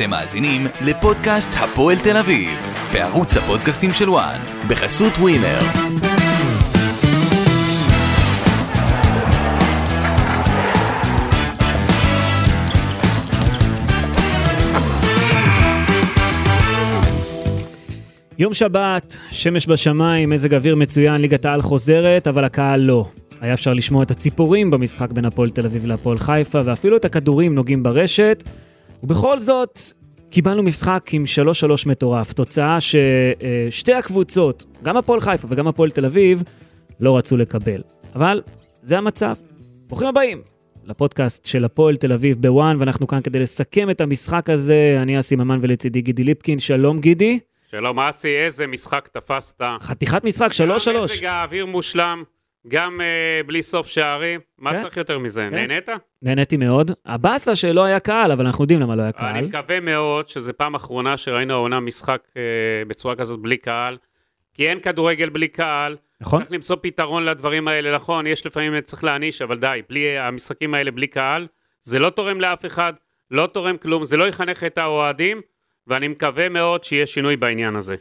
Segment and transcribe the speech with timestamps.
[0.00, 2.50] אתם מאזינים לפודקאסט הפועל תל אביב,
[2.92, 4.38] בערוץ הפודקאסטים של וואן,
[4.68, 5.60] בחסות ווינר.
[18.38, 23.08] יום שבת, שמש בשמיים, מזג אוויר מצוין, ליגת העל חוזרת, אבל הקהל לא.
[23.40, 27.54] היה אפשר לשמוע את הציפורים במשחק בין הפועל תל אביב להפועל חיפה, ואפילו את הכדורים
[27.54, 28.42] נוגעים ברשת.
[29.02, 29.80] ובכל זאת,
[30.30, 31.24] קיבלנו משחק עם
[31.84, 36.42] 3-3 מטורף, תוצאה ששתי הקבוצות, גם הפועל חיפה וגם הפועל תל אביב,
[37.00, 37.82] לא רצו לקבל.
[38.14, 38.42] אבל
[38.82, 39.34] זה המצב.
[39.86, 40.42] ברוכים הבאים
[40.84, 44.98] לפודקאסט של הפועל תל אביב בוואן, ואנחנו כאן כדי לסכם את המשחק הזה.
[45.02, 47.38] אני אסי ממן ולצידי גידי ליפקין, שלום גידי.
[47.70, 49.62] שלום אסי, איזה משחק תפסת.
[49.80, 50.60] חתיכת משחק, 3-3.
[50.60, 52.22] גם מזג האוויר מושלם,
[52.68, 54.40] גם uh, בלי סוף שערים.
[54.58, 54.78] מה כן.
[54.78, 55.48] צריך יותר מזה?
[55.50, 55.54] כן.
[55.54, 55.88] נהנית?
[56.22, 56.90] נהניתי מאוד.
[57.06, 59.36] הבאסה שלא היה קהל, אבל אנחנו יודעים למה לא היה קהל.
[59.36, 62.34] אני מקווה מאוד שזו פעם אחרונה שראינו העונה משחק uh,
[62.88, 63.96] בצורה כזאת בלי קהל.
[64.54, 65.96] כי אין כדורגל בלי קהל.
[66.20, 66.40] נכון?
[66.40, 70.90] צריך למצוא פתרון לדברים האלה, נכון, יש לפעמים צריך להעניש, אבל די, בלי המשחקים האלה
[70.90, 71.46] בלי קהל,
[71.82, 72.92] זה לא תורם לאף אחד,
[73.30, 75.40] לא תורם כלום, זה לא יחנך את האוהדים,
[75.86, 77.96] ואני מקווה מאוד שיהיה שינוי בעניין הזה.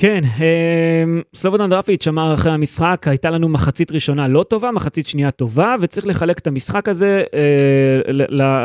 [0.00, 5.30] כן, אה, סלובודן דרפיץ' אמר אחרי המשחק, הייתה לנו מחצית ראשונה לא טובה, מחצית שנייה
[5.30, 8.12] טובה, וצריך לחלק את המשחק הזה אה,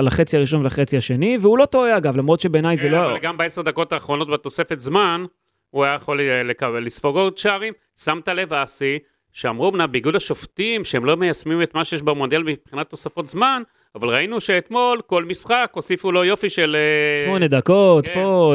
[0.02, 3.06] לחצי הראשון ולחצי השני, והוא לא טועה אגב, למרות שבעיניי זה כן, לא...
[3.06, 5.26] אבל גם בעשר דקות האחרונות בתוספת זמן,
[5.70, 7.74] הוא היה יכול אה, לקבל, לספוג עוד שערים.
[8.04, 9.00] שמת לב, אסי,
[9.32, 13.64] שאמרו אמנם באיגוד השופטים שהם לא מיישמים את מה שיש במונדיאל מבחינת תוספות זמן,
[13.96, 16.76] אבל ראינו שאתמול כל משחק הוסיפו לו יופי של...
[16.76, 18.14] אה, שמונה דקות, כן.
[18.14, 18.54] פה...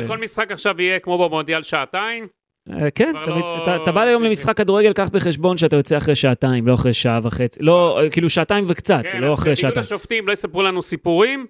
[0.00, 2.26] אה, כל משחק עכשיו יהיה כמו במונדיאל שעתיים.
[2.70, 6.14] אה, כן, תמיד, לא- אתה, אתה בא היום למשחק כדורגל, קח בחשבון שאתה יוצא אחרי
[6.14, 9.80] שעתיים, לא אחרי שעה וחצי, לא, כאילו שעתיים וקצת, כן, לא אז אחרי שעתיים.
[9.80, 11.46] השופטים לא יספרו לנו סיפורים,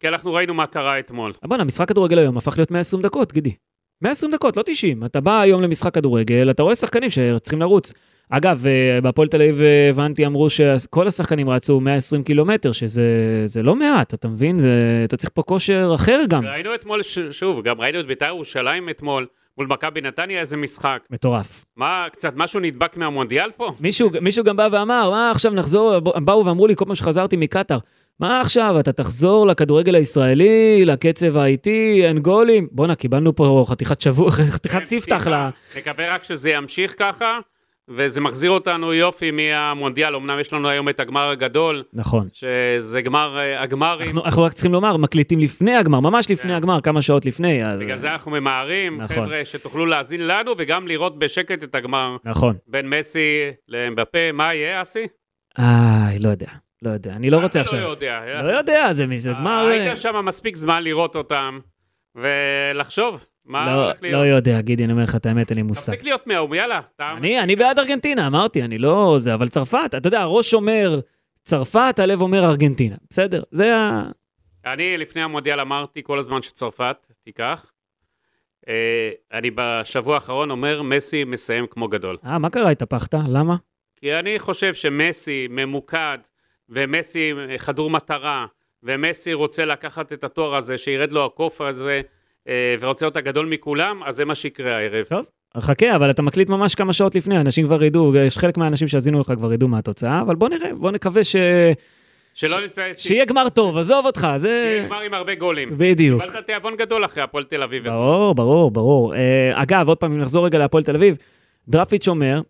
[0.00, 1.32] כי אנחנו ראינו מה קרה אתמול.
[1.44, 3.54] בוא'נה, משחק כדורגל היום הפך להיות 120 דקות, גידי.
[4.04, 5.04] 120 דקות, לא 90.
[5.04, 7.92] אתה בא היום למשחק כדורגל, אתה רואה שחקנים שצריכים לרוץ.
[8.30, 13.02] אגב, אה, בהפועל תל אביב אה, הבנתי, אמרו שכל השחקנים רצו 120 קילומטר, שזה
[13.44, 14.58] זה לא מעט, אתה מבין?
[14.60, 14.68] זה,
[15.04, 16.46] אתה צריך פה כושר אחר גם.
[16.46, 19.26] ראינו אתמול, ש- שוב, גם ראינו את בית"ר ירושלים אתמול,
[19.58, 20.98] מול מכבי נתניה, איזה משחק.
[21.10, 21.64] מטורף.
[21.76, 23.72] מה, קצת משהו נדבק מהמונדיאל פה?
[23.80, 27.78] מישהו, מישהו גם בא ואמר, מה עכשיו נחזור, באו ואמרו לי כל פעם שחזרתי מקטאר,
[28.20, 32.68] מה עכשיו, אתה תחזור לכדורגל הישראלי, לקצב האיטי, אין גולים?
[32.72, 35.48] בואנה, קיבלנו פה חתיכת שבוע, חתיכת כן, ספתח ל...
[35.78, 37.38] נקווה רק שזה ימשיך ככה,
[37.88, 40.14] וזה מחזיר אותנו יופי מהמונדיאל.
[40.14, 42.28] אמנם יש לנו היום את הגמר הגדול, נכון.
[42.32, 44.06] שזה גמר אה, הגמרים.
[44.06, 46.56] אנחנו, אנחנו רק צריכים לומר, מקליטים לפני הגמר, ממש לפני כן.
[46.56, 47.64] הגמר, כמה שעות לפני.
[47.64, 47.80] אז...
[47.80, 49.16] בגלל זה אנחנו ממהרים, נכון.
[49.16, 52.56] חבר'ה, שתוכלו להאזין לנו וגם לראות בשקט את הגמר נכון.
[52.66, 54.32] בין מסי לאמבפה.
[54.32, 55.06] מה יהיה, אסי?
[55.58, 56.48] איי, לא יודע,
[56.84, 57.80] לא יודע, אני לא רוצה אתה עכשיו.
[57.80, 58.20] לא יודע.
[58.26, 58.42] אה?
[58.42, 59.66] לא יודע, זה זה גמר...
[59.66, 61.58] היית שם מספיק זמן לראות אותם,
[62.14, 64.26] ולחשוב מה לא, הולך לא להיות.
[64.36, 65.92] יודע, גידי, אני אומר לך את האמת, אין לי מושג.
[65.92, 66.80] תפסיק להיות מאום, יאללה.
[67.00, 71.00] אני, אני בעד ארגנטינה, אמרתי, אני לא זה, אבל צרפת, אתה יודע, הראש אומר
[71.44, 73.42] צרפת, הלב אומר ארגנטינה, בסדר?
[73.50, 74.02] זה ה...
[74.66, 77.72] אני לפני המונדיאל אמרתי כל הזמן שצרפת תיקח.
[78.68, 82.16] אה, אני בשבוע האחרון אומר, מסי מסיים כמו גדול.
[82.26, 83.14] אה, מה קרה, התהפכת?
[83.28, 83.56] למה?
[83.96, 86.18] כי אני חושב שמסי ממוקד,
[86.68, 88.46] ומסי חדור מטרה,
[88.82, 92.00] ומסי רוצה לקחת את התואר הזה, שירד לו הקוף הזה,
[92.48, 95.04] אה, ורוצה להיות הגדול מכולם, אז זה מה שיקרה הערב.
[95.08, 95.26] טוב.
[95.58, 99.20] חכה, אבל אתה מקליט ממש כמה שעות לפני, אנשים כבר ידעו, יש חלק מהאנשים שהאזינו
[99.20, 101.36] לך כבר ידעו מה התוצאה, אבל בוא נראה, בוא נקווה ש...
[102.34, 102.92] שלא נצא...
[102.96, 104.60] שיהיה גמר טוב, עזוב אותך, זה...
[104.62, 105.68] שיהיה גמר עם הרבה גולים.
[105.78, 106.22] בדיוק.
[106.22, 107.84] קיבלת תיאבון גדול אחרי הפועל תל אביב.
[107.84, 109.14] ברור, ברור, ברור.
[109.14, 111.16] אה, אגב, עוד פעם, אם נחזור רגע להפועל תל אביב,
[111.68, 112.40] דרפיץ' אומר,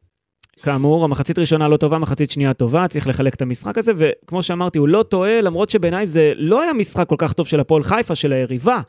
[0.63, 4.79] כאמור, המחצית ראשונה לא טובה, מחצית שנייה טובה, צריך לחלק את המשחק הזה, וכמו שאמרתי,
[4.79, 8.15] הוא לא טועה, למרות שבעיניי זה לא היה משחק כל כך טוב של הפועל חיפה,
[8.15, 8.81] של היריבה.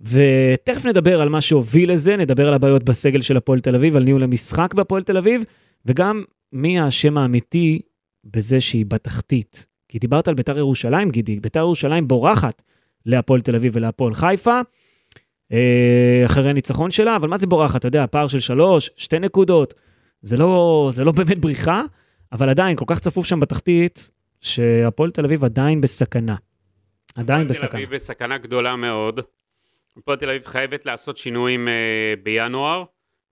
[0.00, 4.02] ותכף נדבר על מה שהוביל לזה, נדבר על הבעיות בסגל של הפועל תל אביב, על
[4.02, 5.44] ניהול המשחק בהפועל תל אביב,
[5.86, 7.80] וגם מי האשם האמיתי
[8.24, 9.66] בזה שהיא בתחתית.
[9.88, 12.62] כי דיברת על ביתר ירושלים, גידי, ביתר ירושלים בורחת
[13.06, 14.60] להפועל תל אביב ולהפועל חיפה,
[15.52, 17.76] אה, אחרי הניצחון שלה, אבל מה זה בורחת?
[17.76, 19.74] אתה יודע, פער של שלוש, שתי נקודות,
[20.22, 21.82] זה לא, זה לא באמת בריחה,
[22.32, 26.36] אבל עדיין כל כך צפוף שם בתחתית, שהפועל תל אביב עדיין בסכנה.
[27.14, 27.80] עדיין הפועל תל בסכנה.
[27.80, 29.20] אביב בסכנה גדולה מאוד.
[29.96, 32.84] הפועל תל אביב חייבת לעשות שינויים אה, בינואר,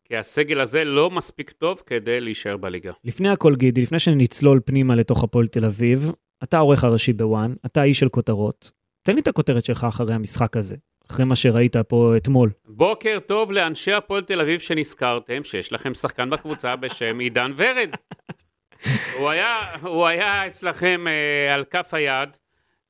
[0.04, 2.92] כי הסגל הזה לא מספיק טוב כדי להישאר בליגה.
[3.04, 6.10] לפני הכל, גידי, לפני שנצלול פנימה לתוך הפועל תל אביב,
[6.42, 8.70] אתה העורך הראשי בוואן, אתה איש של כותרות.
[9.02, 10.76] תן לי את הכותרת שלך אחרי המשחק הזה,
[11.10, 12.50] אחרי מה שראית פה אתמול.
[12.66, 17.90] בוקר טוב לאנשי הפועל תל אביב שנזכרתם שיש לכם שחקן בקבוצה בשם עידן ורד.
[19.18, 22.28] הוא היה, הוא היה אצלכם אה, על כף היד,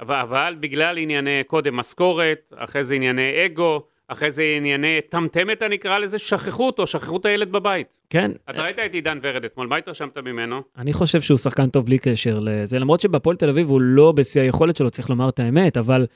[0.01, 5.77] אבל, אבל בגלל ענייני קודם משכורת, אחרי זה ענייני אגו, אחרי זה ענייני טמטמת, אני
[5.77, 8.01] אקרא לזה, שכחו אותו, שכחו את הילד בבית.
[8.11, 10.63] כן, אתה ראית את עידן ורד אתמול, מה התרשמת ממנו?
[10.79, 14.43] אני חושב שהוא שחקן טוב בלי קשר לזה, למרות שבפועל תל אביב הוא לא בשיא
[14.43, 16.07] היכולת שלו, צריך לומר את האמת, אבל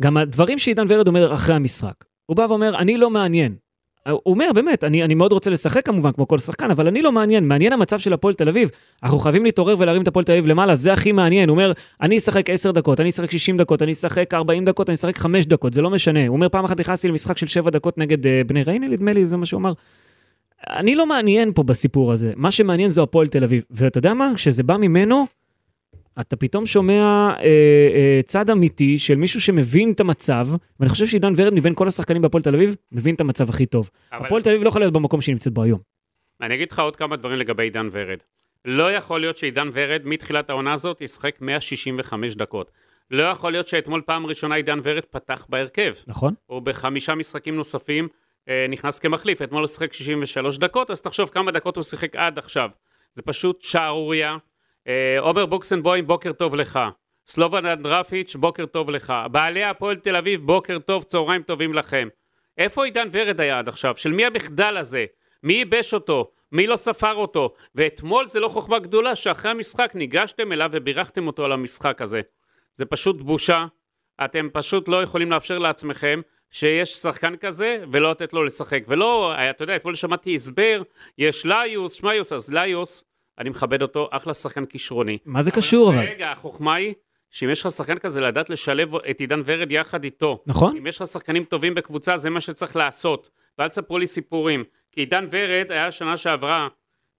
[0.00, 2.04] גם הדברים שעידן ורד אומר אחרי המשחק.
[2.26, 3.54] הוא בא ואומר, אני לא מעניין.
[4.10, 7.12] הוא אומר, באמת, אני, אני מאוד רוצה לשחק כמובן, כמו כל שחקן, אבל אני לא
[7.12, 8.70] מעניין, מעניין המצב של הפועל תל אביב.
[9.02, 11.48] אנחנו חייבים להתעורר ולהרים את הפועל תל אביב למעלה, זה הכי מעניין.
[11.48, 14.94] הוא אומר, אני אשחק 10 דקות, אני אשחק 60 דקות, אני אשחק 40 דקות, אני
[14.94, 16.26] אשחק 5 דקות, זה לא משנה.
[16.26, 19.24] הוא אומר, פעם אחת נכנסתי למשחק של 7 דקות נגד uh, בני ריינה, נדמה לי,
[19.24, 19.72] זה מה שהוא אמר.
[20.68, 23.62] אני לא מעניין פה בסיפור הזה, מה שמעניין זה הפועל תל אביב.
[23.70, 24.32] ואתה יודע מה?
[24.34, 25.26] כשזה בא ממנו,
[26.20, 27.44] אתה פתאום שומע אה,
[27.94, 30.46] אה, צד אמיתי של מישהו שמבין את המצב,
[30.80, 33.90] ואני חושב שעידן ורד מבין כל השחקנים בהפועל תל אביב, מבין את המצב הכי טוב.
[34.12, 35.80] אבל- הפועל תל אביב לא יכולה להיות במקום שהיא נמצאת בו היום.
[36.40, 38.18] אני אגיד לך עוד כמה דברים לגבי עידן ורד.
[38.64, 42.70] לא יכול להיות שעידן ורד מתחילת העונה הזאת ישחק 165 דקות.
[43.10, 45.92] לא יכול להיות שאתמול פעם ראשונה עידן ורד פתח בהרכב.
[46.06, 46.34] נכון?
[46.46, 48.08] הוא בחמישה משחקים נוספים
[48.48, 49.42] אה, נכנס כמחליף.
[49.42, 52.70] אתמול הוא שיחק 63 דקות, אז תחשוב כמה דקות הוא שיחק עד עכשיו.
[53.12, 54.36] זה פשוט שערורייה.
[54.88, 56.80] אה, עומר בוקסנבוים, בוקר טוב לך.
[57.26, 59.14] סלובן אנדרפיץ', בוקר טוב לך.
[59.32, 62.08] בעלי הפועל תל אביב, בוקר טוב, צהריים טובים לכם.
[62.58, 63.96] איפה עידן ורד היה עד עכשיו?
[63.96, 65.04] של מי המחדל הזה?
[65.42, 66.30] מי ייבש אותו?
[66.52, 67.54] מי לא ספר אותו?
[67.74, 72.20] ואתמול זה לא חוכמה גדולה שאחרי המשחק ניגשתם אליו ובירכתם אותו על המשחק הזה.
[72.74, 73.66] זה פשוט בושה.
[74.24, 76.20] אתם פשוט לא יכולים לאפשר לעצמכם
[76.50, 78.82] שיש שחקן כזה ולא לתת לו לשחק.
[78.88, 80.82] ולא, אתה יודע, אתמול שמעתי הסבר,
[81.18, 83.04] יש ליוס, שמיוס, אז ליוס,
[83.38, 85.18] אני מכבד אותו, אחלה שחקן כישרוני.
[85.24, 85.98] מה זה קשור אבל?
[85.98, 86.94] רגע, החוכמה היא
[87.30, 90.42] שאם יש לך שחקן כזה, לדעת לשלב את עידן ורד יחד איתו.
[90.46, 90.76] נכון?
[90.76, 93.30] אם יש לך שחקנים טובים בקבוצה, זה מה שצריך לעשות.
[93.58, 94.64] ואל תספרו לי סיפורים.
[94.92, 96.68] כי עידן ורד היה שנה שעברה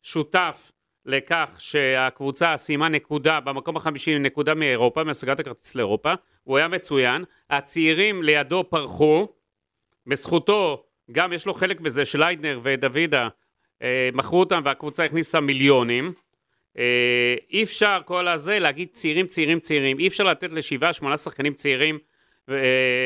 [0.03, 0.71] שותף
[1.05, 6.13] לכך שהקבוצה סיימה נקודה, במקום החמישי נקודה מאירופה, מהשגת הכרטיס לאירופה.
[6.43, 7.23] הוא היה מצוין.
[7.49, 9.27] הצעירים לידו פרחו.
[10.07, 13.27] בזכותו, גם יש לו חלק בזה שליידנר ודוידה
[14.13, 16.13] מכרו אותם והקבוצה הכניסה מיליונים.
[16.77, 16.83] אה,
[17.51, 19.99] אי אפשר כל הזה להגיד צעירים, צעירים, צעירים.
[19.99, 21.99] אי אפשר לתת לשבעה, שמונה שחקנים צעירים
[22.49, 22.55] אה,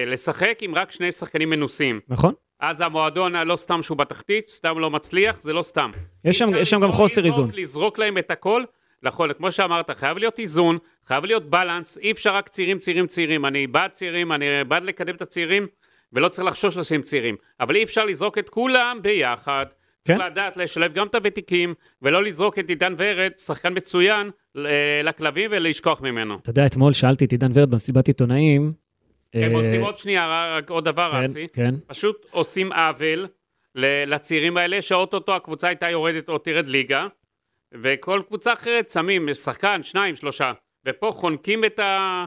[0.07, 1.99] לשחק עם רק שני שחקנים מנוסים.
[2.07, 2.33] נכון?
[2.59, 5.91] אז המועדון, לא סתם שהוא בתחתית, סתם לא מצליח, זה לא סתם.
[6.25, 7.49] יש שם, יש שם גם חוסר לזרוק- איזון.
[7.53, 8.63] לזרוק להם את הכל
[9.03, 9.33] לחול.
[9.33, 13.45] כמו שאמרת, חייב להיות איזון, חייב להיות בלנס, אי אפשר רק צעירים, צעירים, צעירים.
[13.45, 15.67] אני בעד צעירים, אני בעד לקדם את הצעירים,
[16.13, 17.35] ולא צריך לחשוש להם צעירים.
[17.59, 19.65] אבל אי אפשר לזרוק את כולם ביחד.
[20.03, 20.25] צריך כן.
[20.25, 24.29] לדעת לשלב גם את הוותיקים, ולא לזרוק את עידן ורד, שחקן מצוין,
[25.03, 26.35] לכלבים ולשכוח ממנו.
[26.35, 28.73] אתה יודע, אתמול שאלתי את עידן ורד במסיבת עיתונאים.
[29.33, 31.47] הם אה, עושים עוד שנייה, רק עוד דבר, כן, אסי.
[31.53, 31.75] כן.
[31.88, 33.27] פשוט עושים עוול
[34.07, 37.07] לצעירים האלה, שאו-טו-טו הקבוצה הייתה יורדת או תרד ליגה,
[37.73, 40.51] וכל קבוצה אחרת שמים שחקן, שניים, שלושה,
[40.85, 42.25] ופה חונקים את, ה-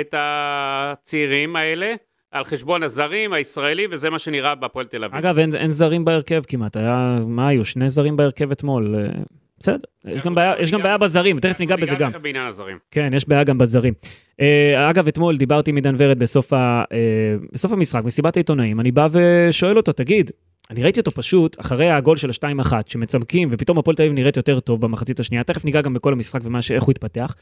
[0.00, 1.94] את הצעירים האלה
[2.34, 5.18] על חשבון הזרים, הישראלים, וזה מה שנראה בהפועל תל אביב.
[5.18, 8.94] אגב, אין, אין זרים בהרכב כמעט, היה, מה היו, שני זרים בהרכב אתמול.
[8.98, 9.22] אה,
[9.58, 12.10] בסדר, יש גם בעיה, יש גם בעיה בזרים, תכף ניגע בזה גם.
[12.22, 12.78] בעניין הזרים.
[12.90, 13.94] כן, יש בעיה גם בזרים.
[14.32, 18.92] אה, אגב, אתמול דיברתי עם עידן ורד בסוף, ה, אה, בסוף המשחק, מסיבת העיתונאים, אני
[18.92, 20.30] בא ושואל אותו, תגיד,
[20.70, 24.60] אני ראיתי אותו פשוט אחרי הגול של ה-2-1, שמצמקים, ופתאום הפועל תל אביב נראית יותר
[24.60, 27.34] טוב במחצית השנייה, תכף ניגע גם בכל המשחק ואיך הוא התפתח,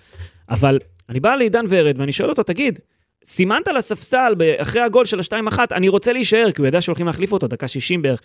[0.50, 0.78] אבל
[1.08, 2.78] אני בא לעידן ורד ואני שואל אותו, תגיד,
[3.24, 7.48] סימנת לספסל אחרי הגול של ה-2-1, אני רוצה להישאר, כי הוא ידע שהולכים להחליף אותו,
[7.48, 8.20] דקה 60 בערך.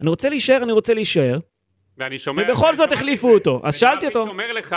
[0.00, 1.38] אני רוצה להישאר, אני רוצה להישאר.
[1.98, 2.42] ואני שומע...
[2.48, 3.32] ובכל אני זאת החליפו.
[3.34, 3.60] אותו.
[3.64, 4.76] אז שאלתי אותו- ודרפיץ' אומר לך,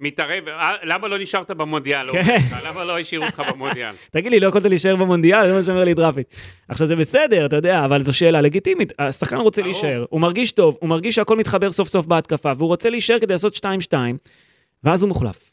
[0.00, 2.06] מתערב, "אה, למה לא נשארת במונדיאל?
[2.12, 2.36] כן.
[2.66, 3.94] למה לא השאירו אותך במונדיאל?
[4.12, 5.46] תגיד לי, לא יכולת להישאר במונדיאל?
[5.46, 6.26] זה מה שאומר לי דרפיץ'.
[6.68, 8.92] עכשיו זה בסדר, אתה יודע, אבל זו שאלה לגיטימית.
[8.98, 9.62] השחקן רוצה.
[9.62, 13.32] להישאר, הוא מרגיש טוב, הוא מרגיש שהכל מתחבר סוף סוף בהתקפה, והוא רוצה להישאר כדי
[13.32, 13.94] לעשות 2-2,
[14.84, 15.51] ואז הוא מוחלף.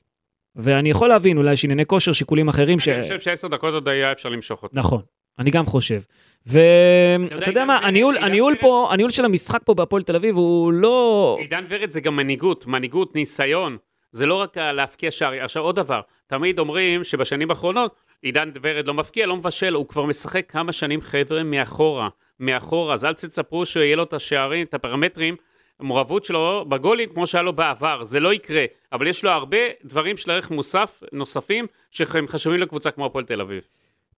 [0.56, 2.88] ואני יכול להבין, אולי יש ענייני כושר, שיקולים אחרים, ש...
[2.88, 4.80] אני חושב שעשר דקות עוד היה אפשר למשוך אותו.
[4.80, 5.02] נכון,
[5.40, 6.02] אני גם חושב.
[6.46, 11.38] ואתה יודע מה, הניהול, פה, הניהול של המשחק פה בהפועל תל אביב הוא לא...
[11.40, 13.78] עידן ורד זה גם מנהיגות, מנהיגות, ניסיון.
[14.12, 15.44] זה לא רק להפקיע שערים.
[15.44, 20.06] עכשיו עוד דבר, תמיד אומרים שבשנים האחרונות עידן ורד לא מפקיע, לא מבשל, הוא כבר
[20.06, 25.36] משחק כמה שנים חבר'ה מאחורה, מאחורה, אז אל תצפו שיהיה לו את השערים, את הפרמטרים,
[25.80, 30.18] המעורבות שלו בגולים כמו שהיה לו בעבר, זה לא יקרה, אבל יש לו הרבה דברים
[30.18, 33.62] של ערך מוסף, נוספים, שהם חשובים לקבוצה כמו הפועל תל אביב.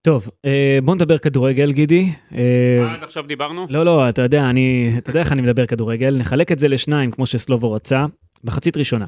[0.02, 2.10] טוב, אה, בוא נדבר כדורגל, גידי.
[2.36, 3.68] אה, מה עד עכשיו דיברנו?
[3.70, 7.12] לא, לא, אתה יודע, אני, אתה יודע איך אני מדבר כדורגל, נחלק את זה לשניים,
[7.12, 8.06] כמו שסלובו רצה,
[8.44, 9.06] מחצית ראשונה.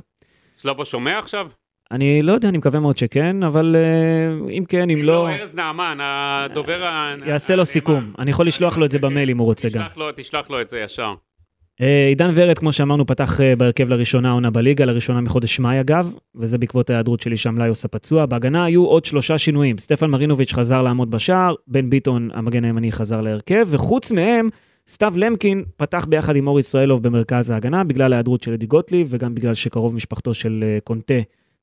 [0.57, 1.49] סלובו שומע עכשיו?
[1.91, 5.97] אני לא יודע, אני מקווה מאוד שכן, אבל אה, אם כן, אם לא, ארז נעמן,
[6.01, 7.15] הדובר ה...
[7.25, 8.13] יעשה לו סיכום.
[8.19, 9.83] אני יכול לשלוח לו את זה במייל אם הוא רוצה גם.
[10.15, 11.13] תשלח לו את זה ישר.
[11.81, 16.13] אה, עידן ורד, כמו שאמרנו, פתח אה, בהרכב לראשונה עונה בליגה, לראשונה מחודש מאי אגב,
[16.35, 18.25] וזה בעקבות ההיעדרות שלי שם ליוס הפצוע.
[18.25, 19.77] בהגנה היו עוד שלושה שינויים.
[19.77, 24.49] סטפן מרינוביץ' חזר לעמוד בשער, בן ביטון, המגן הימני, חזר להרכב, וחוץ מהם,
[24.89, 29.35] סתיו למקין פתח ביחד עם אור ישראלוב במרכז ההגנה, בגלל ההיעדרות של אדי גוטליב, וגם
[29.35, 31.13] בגלל שקרוב משפחתו של אה, קונטה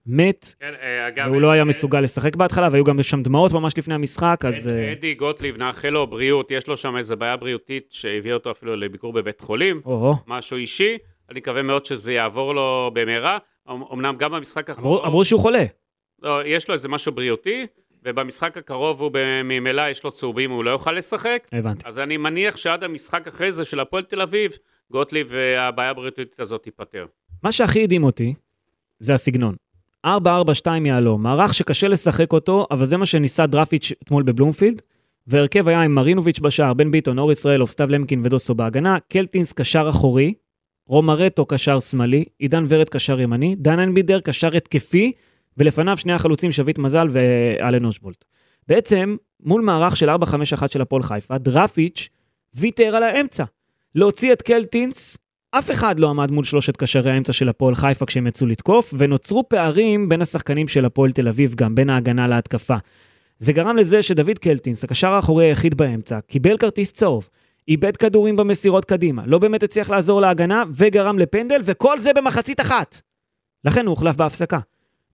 [0.07, 3.52] מת, כן, אה, אגב, והוא לא היה אה, מסוגל לשחק בהתחלה, והיו גם שם דמעות
[3.52, 4.69] ממש לפני המשחק, אז...
[4.69, 8.76] אה, אדי גוטליב, נאחל לו בריאות, יש לו שם איזו בעיה בריאותית שהביאה אותו אפילו
[8.76, 9.80] לביקור בבית חולים.
[10.26, 10.99] משהו אישי,
[11.30, 13.38] אני מקווה מאוד שזה יעבור לו במהרה.
[13.71, 15.64] אמ- אמנם גם במשחק האחרון, אמרו שהוא חולה.
[16.23, 17.66] לא, יש לו איזה משהו בריאותי,
[18.04, 19.11] ובמשחק הקרוב הוא
[19.45, 21.49] ממילא יש לו צהובים, הוא לא יוכל לשחק.
[21.52, 21.87] הבנתי.
[21.87, 24.52] אז אני מניח שעד המשחק אחרי זה של הפועל תל אביב,
[24.90, 27.07] גוטליב והבעיה הבריאותית הזאת תיפתר.
[27.42, 28.35] מה שהכי הדהים אותי,
[28.99, 29.54] זה הסגנון.
[30.07, 30.09] 4-4-2
[30.85, 34.83] יהלום, מערך שקשה לשחק אותו, אבל זה מה שניסה דרפיץ' אתמול בבלומפילד,
[35.26, 39.87] והרכב היה עם מרינוביץ' בשער, בן ביטון, אור ישראלוב, סתיו למקין ודוסו בהגנה, קלטינס קשר
[39.90, 40.35] אחורי,
[40.87, 45.12] רומרטו קשר שמאלי, עידן ורד קשר ימני, דן אנבידר קשר התקפי,
[45.59, 48.25] ולפניו שני החלוצים שביט מזל ואלן אושבולט.
[48.69, 50.14] בעצם, מול מערך של 4-5-1
[50.73, 52.09] של הפועל חיפה, דרפיץ'
[52.54, 53.45] ויתר על האמצע.
[53.95, 55.19] להוציא את קלטינס,
[55.50, 59.49] אף אחד לא עמד מול שלושת קשרי האמצע של הפועל חיפה כשהם יצאו לתקוף, ונוצרו
[59.49, 62.76] פערים בין השחקנים של הפועל תל אביב, גם בין ההגנה להתקפה.
[63.38, 67.28] זה גרם לזה שדוד קלטינס, הקשר האחורי היחיד באמצע, קיבל כרטיס צהוב,
[67.69, 73.00] איבד כדורים במסירות קדימה, לא באמת הצליח לעזור להגנה, וגרם לפנדל, וכל זה במחצית אחת.
[73.64, 74.59] לכן הוא הוחלף בהפסקה.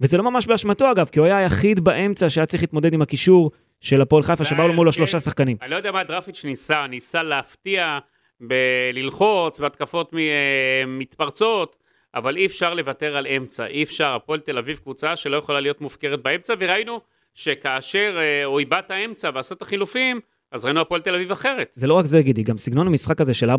[0.01, 3.51] וזה לא ממש באשמתו אגב, כי הוא היה היחיד באמצע שהיה צריך להתמודד עם הקישור
[3.81, 4.93] של הפועל חיפה, שבאו לו מולו.
[4.93, 5.57] שלושה שחקנים.
[5.63, 7.99] אני לא יודע מה דרפיץ' ניסה, ניסה להפתיע,
[8.41, 11.77] בללחוץ, בהתקפות אה, מתפרצות,
[12.15, 14.07] אבל אי אפשר לוותר על אמצע, אי אפשר.
[14.07, 17.01] הפועל תל אביב קבוצה שלא יכולה להיות מופקרת באמצע, וראינו
[17.35, 20.21] שכאשר אה, הוא איבד את האמצע ועשה את החילופים,
[20.53, 21.73] אז ראינו הפועל תל אביב אחרת.
[21.75, 23.55] זה לא רק זה, גידי, גם סגנון המשחק הזה של 4-4-2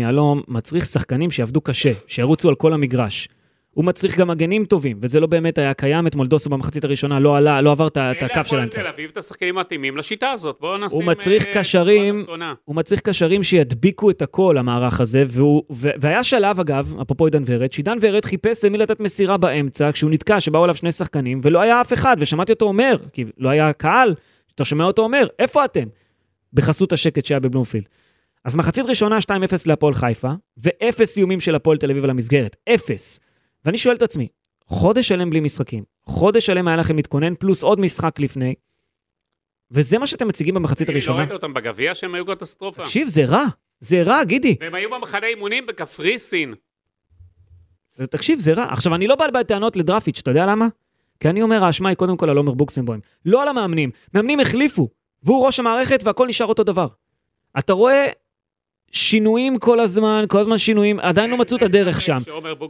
[0.00, 3.28] יהלום מצריך שחקנים שיעבדו קשה, שירוצו על כל המגרש.
[3.74, 6.06] הוא מצריך גם מגנים טובים, וזה לא באמת היה קיים.
[6.06, 8.80] אתמול דוסו במחצית הראשונה לא עלה, לא עבר את הקו של הפועל האמצע.
[8.80, 10.98] תל אביב את השחקנים המתאימים לשיטה הזאת, בואו נשים...
[10.98, 12.26] הוא מצריך אה, קשרים-.
[12.64, 17.42] הוא מצריך קשרים שידביקו את הכל, המערך הזה, והוא, ו, והיה שלב, אגב, אפרופו עידן
[17.46, 21.60] ורד, שעידן ורד חיפש למי לתת מסירה באמצע, כשהוא נתקע, שבאו אליו שני שחקנים, ולא
[21.60, 24.14] היה אף אחד, ושמעתי אותו אומר, כי לא היה קהל,
[24.54, 25.84] אתה שומע אותו אומר, איפה אתם?
[26.52, 27.88] בחסות השקט שהיה בבלומפילד.
[28.44, 29.30] אז מחצית ראשונה 2-0
[29.66, 33.20] להפועל חיפה, ואפס איומים של הפועל תל אביב על המסגרת, אפס.
[33.64, 34.28] ואני שואל את עצמי,
[34.66, 38.54] חודש שלם בלי משחקים, חודש שלם היה לכם להתכונן, פלוס עוד משחק לפני,
[39.70, 41.18] וזה מה שאתם מציגים במחצית לא הראשונה?
[41.18, 42.82] ראית אותם בגביע שהם היו קטסטרופה?
[42.82, 43.44] תקשיב, זה רע,
[43.80, 44.56] זה רע, גידי.
[44.60, 46.54] והם היו במחנה אימונים בקפריסין.
[48.10, 48.72] תקשיב, זה רע.
[48.72, 50.68] עכשיו, אני לא בא בטענות לדרפיץ', אתה יודע למה?
[51.20, 53.00] כי אני אומר, האשמה היא קודם כל על עומר בוקסנבוים.
[53.24, 53.90] לא על המאמנים.
[54.14, 54.88] מאמנים החליפו,
[55.22, 56.86] והוא ראש המערכת והכל נשאר אותו דבר.
[57.58, 58.06] אתה רואה
[58.92, 62.16] שינויים כל הזמן, כל הזמן שינויים, עדיין לא מצאו את הדרך שם.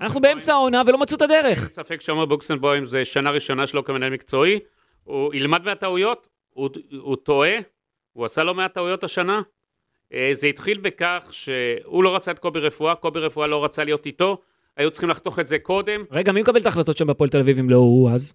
[0.01, 1.59] אנחנו באמצע העונה ולא מצאו את הדרך.
[1.59, 4.59] אין ספק שעומר בוקסנבוים זה שנה ראשונה שלו כמנהל מקצועי.
[5.05, 6.69] הוא ילמד מהטעויות, הוא,
[7.01, 7.53] הוא טועה,
[8.13, 9.43] הוא עשה לא מעט טעויות השנה.
[10.15, 14.07] אה, זה התחיל בכך שהוא לא רצה את קובי רפואה, קובי רפואה לא רצה להיות
[14.07, 14.39] איתו,
[14.77, 16.05] היו צריכים לחתוך את זה קודם.
[16.11, 18.35] רגע, מי מקבל את ההחלטות שם בהפועל תל אביב אם לא הוא אז?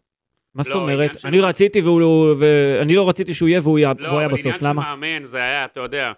[0.55, 1.25] מה זאת לא, אומרת?
[1.25, 2.35] אני רציתי והוא...
[2.39, 4.81] ואני לא רציתי שהוא יהיה והוא היה לא, היה בסוף, עניין של למה?
[4.81, 6.11] מאמן זה היה, אתה יודע,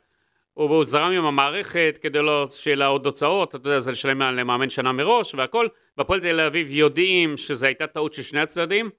[0.67, 4.69] הוא, זרם עם המערכת כדי לא שיהיה לה עוד הוצאות, אתה יודע, זה לשלם למאמן
[4.69, 5.67] שנה מראש והכל.
[5.97, 8.89] בהפועל תל אביב יודעים שזו הייתה טעות של שני הצדדים,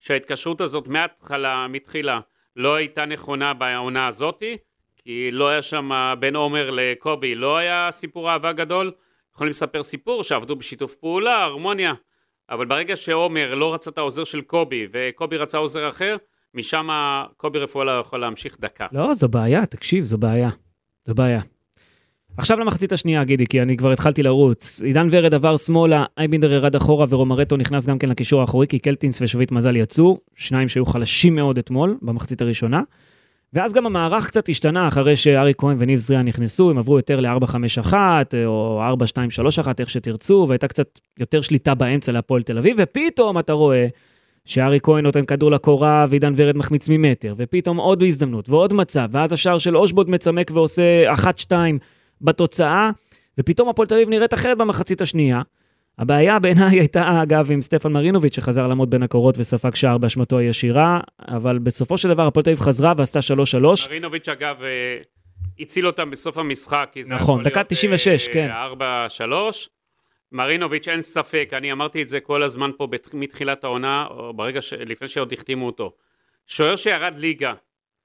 [0.00, 2.20] שההתקשרות הזאת מההתחלה, מתחילה,
[2.56, 4.56] לא הייתה נכונה בעונה הזאתי,
[4.96, 8.92] כי לא היה שם בין עומר לקובי, לא היה סיפור אהבה גדול.
[9.34, 11.94] יכולים לספר סיפור שעבדו בשיתוף פעולה, הרמוניה,
[12.50, 16.16] אבל ברגע שעומר לא רצה את העוזר של קובי, וקובי רצה עוזר אחר,
[16.54, 16.88] משם
[17.36, 18.86] קובי רפואה לא יכול להמשיך דקה.
[18.92, 20.50] לא, זו בעיה, תקשיב, זו בעיה.
[21.06, 21.40] זו בעיה.
[22.36, 24.80] עכשיו למחצית השנייה, גידי, כי אני כבר התחלתי לרוץ.
[24.84, 29.22] עידן ורד עבר שמאלה, אייבינדר ירד אחורה ורומרטו נכנס גם כן לקישור האחורי, כי קלטינס
[29.22, 32.82] ושביט מזל יצאו, שניים שהיו חלשים מאוד אתמול, במחצית הראשונה.
[33.52, 37.94] ואז גם המערך קצת השתנה אחרי שארי כהן וניב זריאן נכנסו, הם עברו יותר ל-4-5-1
[38.46, 38.82] או
[39.62, 43.86] 4-2-3-1, איך שתרצו, והייתה קצת יותר שליטה באמצע להפועל תל אביב, ופתאום אתה רואה
[44.44, 49.32] שארי כהן נותן כדור לקורה ועידן ורד מחמיץ ממטר, ופתאום עוד הזדמנות ועוד מצב, ואז
[49.32, 51.52] השער של אושבוד מצמק ועושה 1-2
[52.20, 52.90] בתוצאה,
[53.38, 55.42] ופתאום הפועל תל אביב נראית אחרת במחצית השנייה.
[55.98, 61.00] הבעיה בעיניי הייתה, אגב, עם סטפן מרינוביץ', שחזר לעמוד בין הקורות וספג שער באשמתו הישירה,
[61.28, 63.18] אבל בסופו של דבר הפועל תל אביב חזרה ועשתה
[63.88, 63.88] 3-3.
[63.88, 64.96] מרינוביץ' אגב אה,
[65.60, 68.50] הציל אותם בסוף המשחק, כי זה נכון, יכול דקה להיות, 96, אה, כן.
[69.18, 69.68] 4-3.
[70.32, 74.62] מרינוביץ', אין ספק, אני אמרתי את זה כל הזמן פה בת- מתחילת העונה, או ברגע
[74.62, 74.72] ש...
[74.72, 75.92] לפני שעוד החתימו אותו.
[76.46, 77.54] שוער שירד ליגה,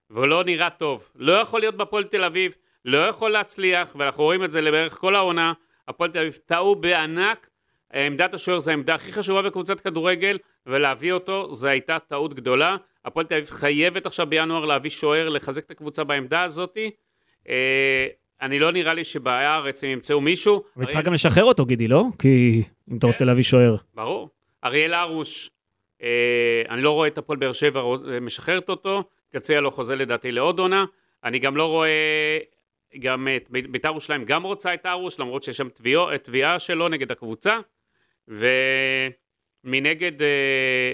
[0.10, 2.56] והוא לא נראה טוב, לא יכול להיות בפועל תל אביב,
[2.86, 5.54] לא יכול להצליח, ואנחנו רואים את זה לבערך כל העונה.
[5.88, 7.50] הפועל תל אביב טעו בענק.
[7.94, 12.78] עמדת השוער זו העמדה הכי חשובה בקבוצת כדורגל, ולהביא אותו זו הייתה טעות גדולה.
[13.06, 16.92] הפועל תל אביב חייבת עכשיו בינואר להביא שוער, לחזק את הקבוצה בעמדה הזאתי.
[18.42, 20.64] אני לא נראה לי שבארץ הם ימצאו מישהו.
[20.78, 22.04] אבל צריך אריאל- גם לשחרר אותו, גידי, לא?
[22.20, 22.62] כי
[22.92, 23.76] אם אתה רוצה להביא שוער.
[23.94, 24.30] ברור.
[24.64, 25.50] אריאל הרוש,
[26.04, 26.08] אה,
[26.70, 30.60] אני לא רואה את הפועל באר שבע אה, משחררת אותו, תציע לו חוזה לדעתי לעוד
[30.60, 30.86] עונה.
[31.24, 32.38] אני גם לא רואה,
[33.00, 35.68] גם את בית"ר ירושלים גם רוצה את הרוש, למרות שיש שם
[36.24, 37.60] תביעה שלו נגד הקבוצה.
[38.28, 40.28] ומנגד אה,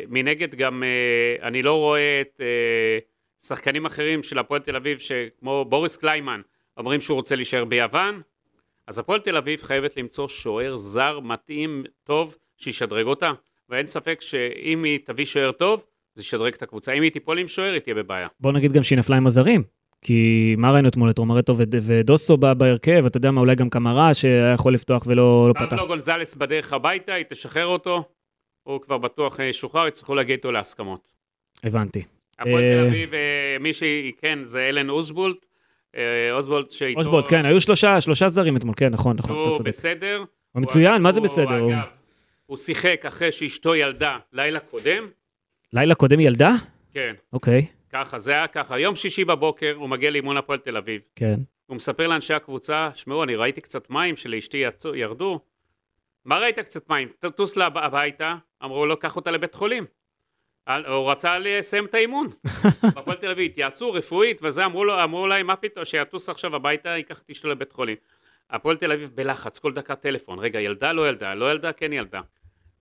[0.07, 2.99] מנגד גם אה, אני לא רואה את אה,
[3.45, 6.41] שחקנים אחרים של הפועל תל אביב, שכמו בוריס קליימן,
[6.77, 8.21] אומרים שהוא רוצה להישאר ביוון.
[8.87, 13.31] אז הפועל תל אביב חייבת למצוא שוער זר מתאים, טוב, שישדרג אותה.
[13.69, 15.83] ואין ספק שאם היא תביא שוער טוב,
[16.15, 16.93] זה ישדרג את הקבוצה.
[16.93, 18.27] אם היא תיפול עם שוער, היא תהיה בבעיה.
[18.39, 19.63] בוא נגיד גם שהיא נפלה עם הזרים.
[20.01, 20.15] כי
[20.57, 21.09] מה ראינו אתמול?
[21.09, 25.03] את רומרטו וד- ודוסו ב- בהרכב, אתה יודע מה, אולי גם קמרה שהיה יכול לפתוח
[25.07, 25.65] ולא לא פתח.
[25.75, 28.03] פבלו גונזלס בדרך הביתה, היא תשחרר אותו.
[28.63, 31.09] הוא כבר בטוח אה, ישוחרר, יצטרכו להגיע איתו להסכמות.
[31.63, 32.03] הבנתי.
[32.39, 33.19] הפועל אה, תל אביב, אה,
[33.59, 35.45] מי שהיא, כן, זה אלן אוסבולט.
[35.95, 36.99] אה, אוסבולט שאיתו...
[36.99, 39.67] אושבולט, כן, היו שלושה, שלושה זרים אתמול, כן, נכון, נכון, אתה הוא צודק.
[39.67, 40.23] בסדר.
[40.51, 41.57] הוא מצוין, מה זה הוא- בסדר?
[41.59, 41.87] הוא- אגב,
[42.45, 45.07] הוא שיחק אחרי שאשתו ילדה לילה קודם.
[45.73, 46.51] לילה קודם ילדה?
[46.93, 47.13] כן.
[47.33, 48.79] אוקיי, ככה, זה היה ככה.
[48.79, 51.01] יום שישי בבוקר הוא מגיע לאימון הפועל תל אביב.
[51.15, 51.39] כן.
[51.65, 54.63] הוא מספר לאנשי הקבוצה, שמעו, אני ראיתי קצת מים שלאשתי
[54.95, 55.39] ירדו.
[56.25, 57.07] מה ראית קצת מים?
[57.35, 59.85] טוס לה הביתה, אמרו לו, קח אותה לבית חולים.
[60.67, 62.27] הוא רצה לסיים את האימון.
[62.95, 66.89] בהפועל תל אביב התייעצו רפואית, וזה אמרו לו, אמרו להם, מה פתאום, שיטוס עכשיו הביתה,
[66.89, 67.97] ייקח את אשתו לבית חולים.
[68.49, 72.21] הפועל תל אביב בלחץ, כל דקה טלפון, רגע, ילדה, לא ילדה, לא ילדה, כן ילדה.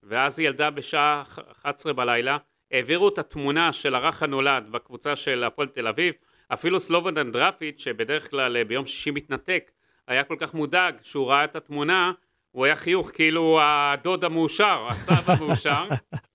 [0.03, 1.23] ואז היא ילדה בשעה
[1.53, 2.37] 11 בלילה,
[2.71, 6.15] העבירו את התמונה של הרך הנולד בקבוצה של הפועל תל אביב,
[6.49, 9.71] אפילו סלובודן דרפיץ', שבדרך כלל אה, ביום שישי מתנתק,
[10.09, 12.13] היה כל כך מודאג שהוא ראה את התמונה,
[12.51, 15.85] הוא היה חיוך כאילו הדוד המאושר, הסבא המאושר.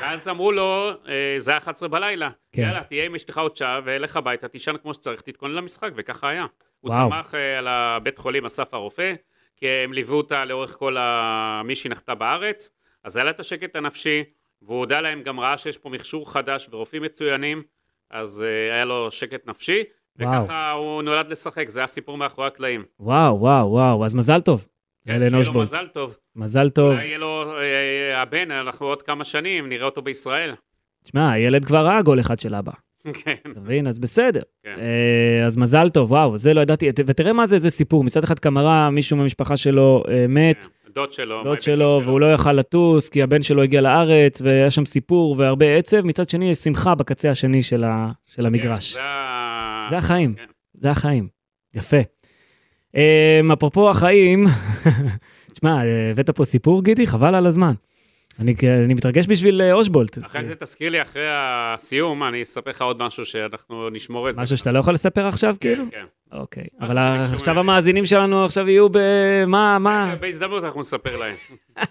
[0.00, 2.62] ואז אמרו לו, אה, זה היה 11 בלילה, כן.
[2.62, 6.46] יאללה, תהיה עם אשתך עוד שעה ולך הביתה, תישן כמו שצריך, תתכונן למשחק, וככה היה.
[6.80, 7.10] הוא וואו.
[7.10, 9.14] שמח אה, על הבית חולים אסף הרופא,
[9.56, 11.62] כי הם ליוו אותה לאורך כל ה...
[11.64, 12.70] מי שהיא נחתה בארץ,
[13.04, 14.24] אז היה לה את השקט הנפשי,
[14.62, 17.62] והוא הודה להם, גם ראה שיש פה מכשור חדש ורופאים מצוינים,
[18.10, 19.82] אז אה, היה לו שקט נפשי,
[20.20, 20.42] וואו.
[20.44, 22.84] וככה הוא נולד לשחק, זה היה סיפור מאחורי הקלעים.
[23.00, 24.66] וואו, וואו, וואו, אז מזל טוב.
[25.10, 25.68] כן, אלן אושבולט.
[25.68, 26.16] מזל טוב.
[26.36, 26.92] מזל טוב.
[26.92, 30.54] אולי יהיה לו אה, הבן, אנחנו עוד כמה שנים, נראה אותו בישראל.
[31.04, 32.72] תשמע, הילד כבר ראה גול אחד של אבא.
[33.24, 33.34] כן.
[33.52, 33.86] אתה מבין?
[33.86, 34.42] אז בסדר.
[34.62, 34.76] כן.
[34.78, 36.88] אה, אז מזל טוב, וואו, זה לא ידעתי.
[37.06, 38.04] ותראה מה זה, זה סיפור.
[38.04, 41.44] מצד אחד קמרה, מישהו מהמשפחה שלו אה, מת, דוד שלו.
[41.44, 45.76] דוד שלו, והוא לא יכל לטוס, כי הבן שלו הגיע לארץ, והיה שם סיפור והרבה
[45.76, 46.00] עצב.
[46.00, 47.84] מצד שני, יש שמחה בקצה השני של
[48.26, 48.96] של המגרש.
[48.96, 49.00] כן,
[49.90, 50.34] זה החיים.
[50.34, 50.44] כן.
[50.74, 51.28] זה החיים.
[51.74, 51.96] יפה.
[52.96, 54.44] אה, אפרופו החיים,
[55.52, 57.06] תשמע, הבאת פה סיפור, גידי?
[57.06, 57.72] חבל על הזמן.
[58.38, 58.52] אני
[58.84, 60.18] אני מתרגש בשביל אה, אושבולט.
[60.24, 64.42] אחרי זה תזכיר לי אחרי הסיום, אני אספר לך עוד משהו שאנחנו נשמור את זה.
[64.42, 65.84] משהו שאתה לא יכול לספר עכשיו, כאילו?
[65.90, 65.96] כן,
[66.30, 66.38] כן.
[66.38, 66.64] אוקיי.
[66.80, 67.58] אבל עכשיו אליהם.
[67.58, 68.98] המאזינים שלנו עכשיו יהיו ב...
[69.46, 70.14] מה, מה?
[70.20, 71.34] בהזדמנות אנחנו נספר להם.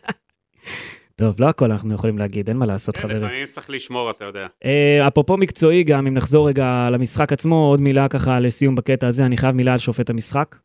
[1.16, 3.18] טוב, לא הכל אנחנו יכולים להגיד, אין מה לעשות, כן, חברים.
[3.18, 4.48] לפעמים צריך לשמור, אתה יודע.
[4.66, 9.26] אה, אפרופו מקצועי גם, אם נחזור רגע למשחק עצמו, עוד מילה ככה לסיום בקטע הזה,
[9.26, 10.56] אני חייב מילה על שופט המשחק.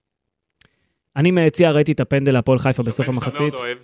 [1.17, 3.53] אני מהיציע ראיתי את הפנדל להפועל חיפה בסוף שופט שאתה המחצית.
[3.55, 3.79] מאוד אוהב,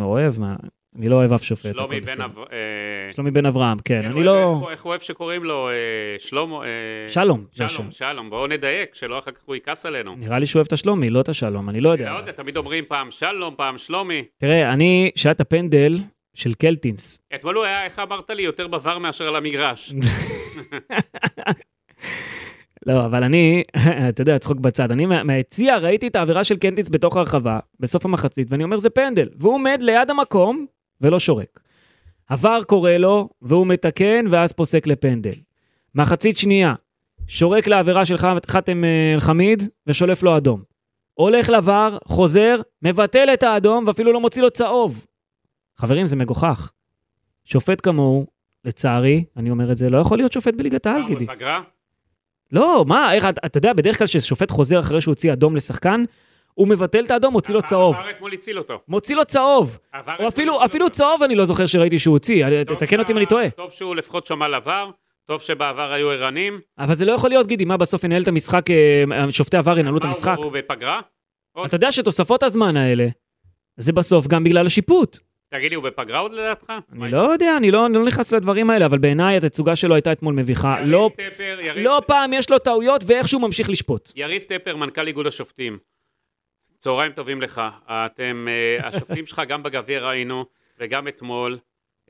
[0.00, 0.56] אה, אוהב, מה?
[0.98, 1.74] אני לא אוהב אף שופט.
[1.74, 2.24] שלומי בן בסדר.
[2.24, 2.38] אב...
[2.38, 4.68] אה, שלומי בן אברהם, כן, כן, אני לא...
[4.70, 5.68] איך- הוא אוהב שקוראים לו?
[5.68, 5.74] אה,
[6.18, 6.60] שלמה...
[7.08, 7.68] שלום, השם.
[7.68, 10.14] שלום, שלום, בואו נדייק, שלא אחר כך הוא יכעס עלינו.
[10.16, 12.12] נראה לי שהוא אוהב את השלומי, לא את השלום, אני לא יודע.
[12.12, 14.24] לא יודע, תמיד אומרים פעם שלום, פעם שלומי.
[14.38, 15.98] תראה, אני, שהיה את הפנדל
[16.34, 19.92] של קלטינס, אתמול הוא היה, איך אמרת לי, יותר בבר מאשר על המגרש.
[22.86, 23.62] לא, אבל אני,
[24.08, 28.04] אתה יודע, צחוק בצד, אני מה- מהיציע ראיתי את העבירה של קנטיץ בתוך הרחבה, בסוף
[28.04, 29.28] המחצית, ואני אומר, זה פנדל.
[29.38, 30.66] והוא עומד ליד המקום
[31.00, 31.60] ולא שורק.
[32.28, 35.34] עבר קורא לו, והוא מתקן, ואז פוסק לפנדל.
[35.94, 36.74] מחצית שנייה,
[37.26, 40.62] שורק לעבירה של ח- חאתם אה, אל-חמיד, ושולף לו אדום.
[41.14, 45.06] הולך לבר, חוזר, מבטל את האדום, ואפילו לא מוציא לו צהוב.
[45.76, 46.72] חברים, זה מגוחך.
[47.44, 48.26] שופט כמוהו,
[48.64, 51.24] לצערי, אני אומר את זה, לא יכול להיות שופט בליגת העל, גידי.
[51.26, 51.60] בפגרה?
[52.52, 56.04] לא, מה, איך, אתה יודע, בדרך כלל כששופט חוזר אחרי שהוא הוציא אדום לשחקן,
[56.54, 57.96] הוא מבטל את האדום, מוציא לו צהוב.
[57.96, 58.80] עבר אתמול הציל אותו.
[58.88, 59.78] מוציא לו צהוב.
[60.18, 60.90] או אפילו, אפילו.
[60.90, 63.50] צהוב אני לא זוכר שראיתי שהוא הוציא, טוב תתקן אותי אם אני טועה.
[63.50, 64.90] טוב שהוא לפחות שמע לעבר,
[65.26, 66.60] טוב שבעבר היו ערנים.
[66.78, 69.98] אבל זה לא יכול להיות, גידי, מה בסוף ינהל את המשחק, אה, שופטי עבר ינהלו
[69.98, 70.36] את אז מה, המשחק.
[70.38, 71.00] הוא בפגרה?
[71.66, 73.06] אתה יודע שתוספות הזמן האלה,
[73.76, 75.18] זה בסוף גם בגלל השיפוט.
[75.52, 76.72] תגיד לי, הוא בפגרה עוד לדעתך?
[76.92, 80.12] אני לא יודע, אני לא אני לא נכנס לדברים האלה, אבל בעיניי התצוגה שלו הייתה
[80.12, 80.80] אתמול מביכה.
[80.80, 81.10] לא-
[81.76, 84.12] לא פעם יש לו טעויות ואיכשהו ממשיך לשפוט.
[84.16, 85.78] יריב טפר, מנכ"ל איגוד השופטים.
[86.78, 87.62] צהריים טובים לך.
[87.86, 90.44] אתם, אה, השופטים שלך, גם בגביע ראינו,
[90.78, 91.58] וגם אתמול,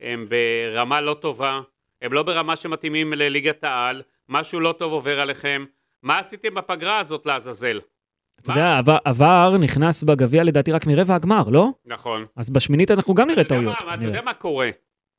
[0.01, 1.61] הם ברמה לא טובה,
[2.03, 5.65] הם לא ברמה שמתאימים לליגת העל, משהו לא טוב עובר עליכם.
[6.03, 7.81] מה עשיתם בפגרה הזאת לעזאזל?
[8.41, 11.69] אתה יודע, עבר- עבר נכנס בגביע לדעתי רק מרבע הגמר, לא?
[11.87, 12.25] נכון.
[12.37, 13.77] אז בשמינית אנחנו גם נראה טעויות.
[13.95, 14.05] אתה.
[14.05, 14.71] יודע מה קורה?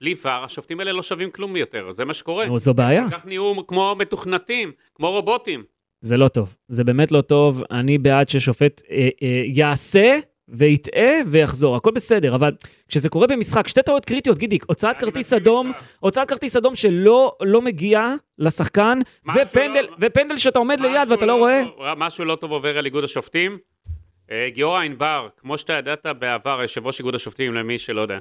[0.02, 2.46] בלי ור, השופטים האלה לא שווים כלום יותר, זה מה שקורה.
[2.46, 3.06] נו, זו בעיה.
[3.12, 5.64] כך נהיו כמו מתוכנתים, כמו רובוטים.
[6.02, 6.56] זה לא טוב.
[6.68, 7.64] זה באמת לא טוב.
[7.72, 10.20] אני בעד ששופט אה, אה, יעשה
[10.54, 11.76] ויטעה ויחזור.
[11.76, 12.52] הכל בסדר, אבל
[12.88, 15.72] כשזה קורה במשחק, שתי טעויות קריטיות, גידיק, הוצאת כרטיס אדום.
[16.00, 21.26] הוצאת כרטיס אדום שלא לא מגיע לשחקן, משהו ופנדל, לא- ופנדל שאתה עומד ליד ואתה
[21.26, 21.62] לא רואה.
[21.78, 23.58] טוב- משהו לא טוב עובר על איגוד השופטים.
[24.32, 28.18] אה, גיורא ענבר, כמו שאתה ידעת בעבר, יושב ראש איגוד השופטים, למי שלא יודע.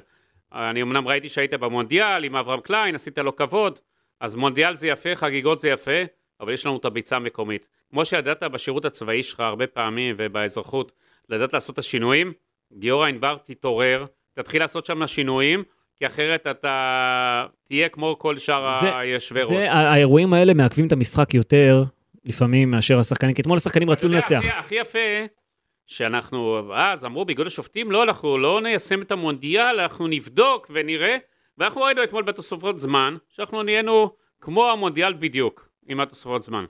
[0.53, 3.79] אני אמנם ראיתי שהיית במונדיאל עם אברהם קליין, עשית לו כבוד,
[4.19, 6.01] אז מונדיאל זה יפה, חגיגות זה יפה,
[6.41, 7.67] אבל יש לנו את הביצה המקומית.
[7.91, 10.91] כמו שידעת בשירות הצבאי שלך הרבה פעמים ובאזרחות,
[11.33, 12.33] לדעת לעשות את השינויים,
[12.77, 15.63] גיורא ענבר תתעורר, תתחיל לעשות שם שינויים,
[15.95, 19.49] כי אחרת אתה תהיה כמו כל שאר היושבי ראש.
[19.49, 21.83] זה, האירועים האלה מעכבים את המשחק יותר,
[22.25, 24.37] לפעמים, מאשר השחקנים, כי אתמול השחקנים רצו יודע, לנצח.
[24.37, 24.99] הכי, הכי יפה,
[25.87, 31.17] שאנחנו, אז אמרו באיגוד השופטים, לא, אנחנו לא ניישם את המונדיאל, אנחנו נבדוק ונראה,
[31.57, 36.65] ואנחנו ראינו אתמול בתוספות זמן, שאנחנו נהיינו כמו המונדיאל בדיוק, עם התוספות זמן.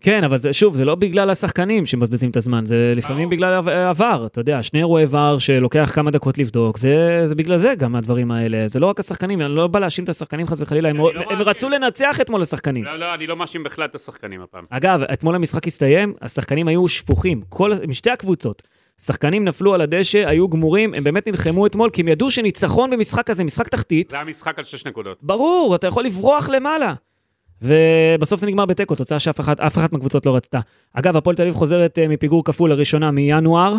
[0.00, 3.30] כן, אבל זה, שוב, זה לא בגלל השחקנים שמבזבזים את הזמן, זה לפעמים ברור.
[3.36, 7.56] בגלל עב- עבר, אתה יודע, שני אירועי עבר שלוקח כמה דקות לבדוק, זה, זה בגלל
[7.58, 10.60] זה גם הדברים האלה, זה לא רק השחקנים, אני לא בא להאשים את השחקנים חס
[10.60, 11.48] וחלילה, הם, לא הם מאשים.
[11.48, 12.84] רצו לנצח אתמול לשחקנים.
[12.84, 14.64] לא, לא, אני לא מאשים בכלל את השחקנים הפעם.
[14.70, 18.62] אגב, אתמול המשחק הסתיים, השחקנים היו שפוכים, כל, משתי הקבוצות.
[19.02, 23.30] שחקנים נפלו על הדשא, היו גמורים, הם באמת נלחמו אתמול, כי הם ידעו שניצחון במשחק
[23.30, 25.18] הזה, משחק תחתית, זה היה משחק על שש נקודות.
[25.22, 26.94] ברור, אתה יכול לברוח למעלה.
[27.64, 30.60] ובסוף זה נגמר בתיקו, תוצאה שאף אחת, אחת מהקבוצות לא רצתה.
[30.92, 33.74] אגב, הפועל תל אביב חוזרת אה, מפיגור כפול לראשונה מינואר,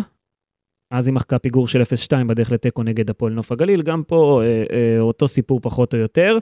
[0.90, 1.84] אז היא מחקה פיגור של 0-2
[2.26, 6.38] בדרך לתיקו נגד הפועל נוף הגליל, גם פה אה, אה, אותו סיפור פחות או יותר.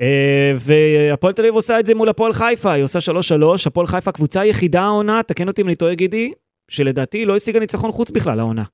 [0.00, 3.12] אה, והפועל תל אביב עושה את זה מול הפועל חיפה, היא עושה 3-3,
[3.66, 6.32] הפועל חיפה קבוצה היחידה העונה, תקן אותי אם אני טועה גידי,
[6.68, 8.64] שלדעתי לא השיגה ניצחון חוץ בכלל העונה.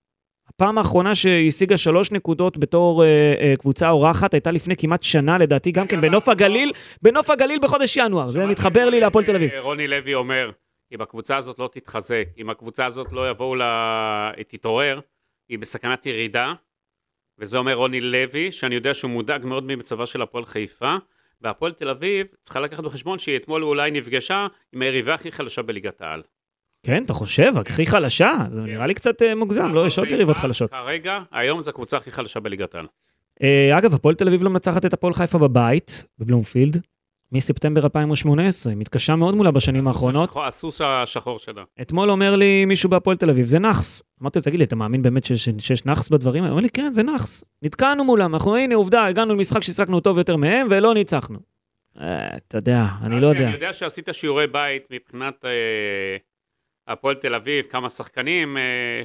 [0.55, 3.09] הפעם האחרונה שהיא השיגה שלוש נקודות בתור אה,
[3.41, 7.97] אה, קבוצה אורחת הייתה לפני כמעט שנה לדעתי, גם כן בנוף הגליל, בנוף הגליל בחודש
[7.97, 9.51] ינואר, זה מתחבר לי להפועל תל אביב.
[9.51, 10.51] אה, רוני לוי אומר,
[10.93, 13.63] אם הקבוצה הזאת לא תתחזק, אם הקבוצה הזאת לא יבואו ל...
[14.49, 15.01] תתעורר,
[15.49, 16.53] היא בסכנת ירידה,
[17.39, 20.97] וזה אומר רוני לוי, שאני יודע שהוא מודאג מאוד ממצבה של הפועל חיפה,
[21.41, 26.01] והפועל תל אביב צריכה לקחת בחשבון שהיא אתמול אולי נפגשה עם היריבה הכי חלשה בליגת
[26.01, 26.23] העל.
[26.83, 28.33] כן, אתה חושב, הכי חלשה?
[28.51, 30.71] זה נראה לי קצת אה, מוגזם, לא, יש עוד יריבות חלשות.
[30.71, 32.87] כרגע, היום זו הקבוצה הכי חלשה בליגת העל.
[33.43, 36.81] אה, אגב, הפועל תל אביב לא מנצחת את הפועל חיפה בבית, בבלומפילד,
[37.33, 40.37] מספטמבר 2018, היא מתקשה מאוד מולה בשנים האחרונות.
[40.47, 41.63] הסוס השחור שלה.
[41.81, 44.03] אתמול אומר לי מישהו בהפועל תל אביב, זה נאחס.
[44.23, 46.51] אמרתי לו, תגיד לי, אתה מאמין באמת שיש, שיש נאחס בדברים האלה?
[46.51, 47.45] הוא אומר לי, כן, זה נאחס.
[47.63, 51.39] נתקענו מולם, אנחנו, הנה, עובדה, הגענו למשחק שהשחקנו טוב יותר מהם, ולא ניצחנו.
[52.01, 53.45] אה, אתה יודע, אני לא יודע.
[53.45, 55.45] אני יודע שעשית שיעורי בית מבחינת
[56.89, 58.63] הפועל תל אביב, כמה שחקנים אה,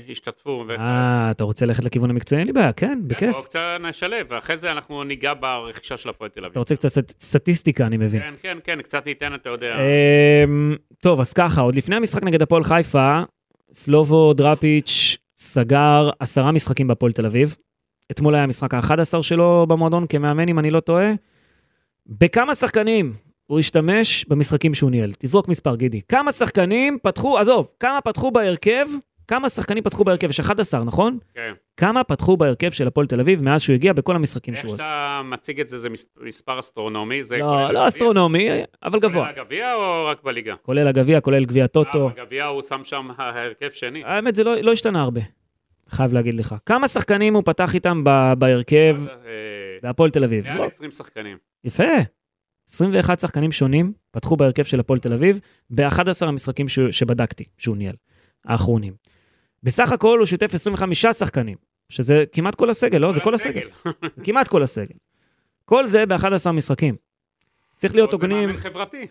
[0.09, 0.65] השתתפו.
[0.79, 2.39] אה, אתה רוצה ללכת לכיוון המקצועי?
[2.39, 3.31] אין לי בעיה, כן, בכיף.
[3.31, 6.51] בואו קצת נשלב, ואחרי זה אנחנו ניגע ברכישה של הפועל תל אביב.
[6.51, 8.21] אתה רוצה קצת סט- סטטיסטיקה, אני מבין.
[8.21, 9.75] כן, כן, כן, קצת ניתן, אתה יודע.
[10.45, 13.21] אמ, טוב, אז ככה, עוד לפני המשחק נגד הפועל חיפה,
[13.73, 17.55] סלובו דראפיץ' סגר עשרה משחקים בהפועל תל אביב.
[18.11, 21.11] אתמול היה המשחק ה-11 שלו במועדון כמאמן, אם אני לא טועה.
[22.07, 23.13] בכמה שחקנים
[23.47, 25.11] הוא השתמש במשחקים שהוא ניהל?
[25.19, 26.01] תזרוק מספר, גידי.
[26.07, 28.85] כמה שחקנים פתחו, עזוב, כמה פתחו בהרכב?
[29.27, 30.29] כמה שחקנים פתחו בהרכב?
[30.29, 31.17] יש 11, נכון?
[31.35, 31.53] כן.
[31.77, 34.83] כמה פתחו בהרכב של הפועל תל אביב מאז שהוא הגיע בכל המשחקים איך שהוא עשה?
[34.83, 37.81] שאתה מציג את זה, זה מס- מספר אסטרונומי, זה כולל לא, הגביע?
[37.81, 38.49] לא אסטרונומי,
[38.83, 39.25] אבל גבוה.
[39.27, 40.55] כולל הגביע או רק בליגה?
[40.61, 42.07] כולל הגביע, כולל גביע טוטו.
[42.07, 44.03] אה, בגביע הוא שם שם ההרכב שני.
[44.05, 45.21] האמת, זה לא, לא השתנה הרבה,
[45.89, 46.55] חייב להגיד לך.
[46.65, 48.03] כמה שחקנים הוא פתח איתם
[48.37, 49.31] בהרכב אה,
[49.83, 50.45] בהפועל תל אביב?
[50.47, 51.37] מעל זו- 20 שחקנים.
[51.63, 51.83] יפה.
[52.73, 56.79] 21 שחקנים שונים פתחו בהרכב של הפועל תל אביב ב-11 המשחקים ש...
[56.79, 57.95] שבדקתי, שהוא ניהל,
[58.45, 58.93] האחרונים.
[59.63, 61.57] בסך הכל הוא שיתף 25 שחקנים,
[61.89, 63.13] שזה כמעט כל הסגל, לא?
[63.13, 63.69] זה כל הסגל.
[64.25, 64.95] כמעט כל הסגל.
[65.65, 66.95] כל זה ב-11 משחקים.
[67.75, 69.07] צריך להיות זה הוגנים, מאמן חברתי.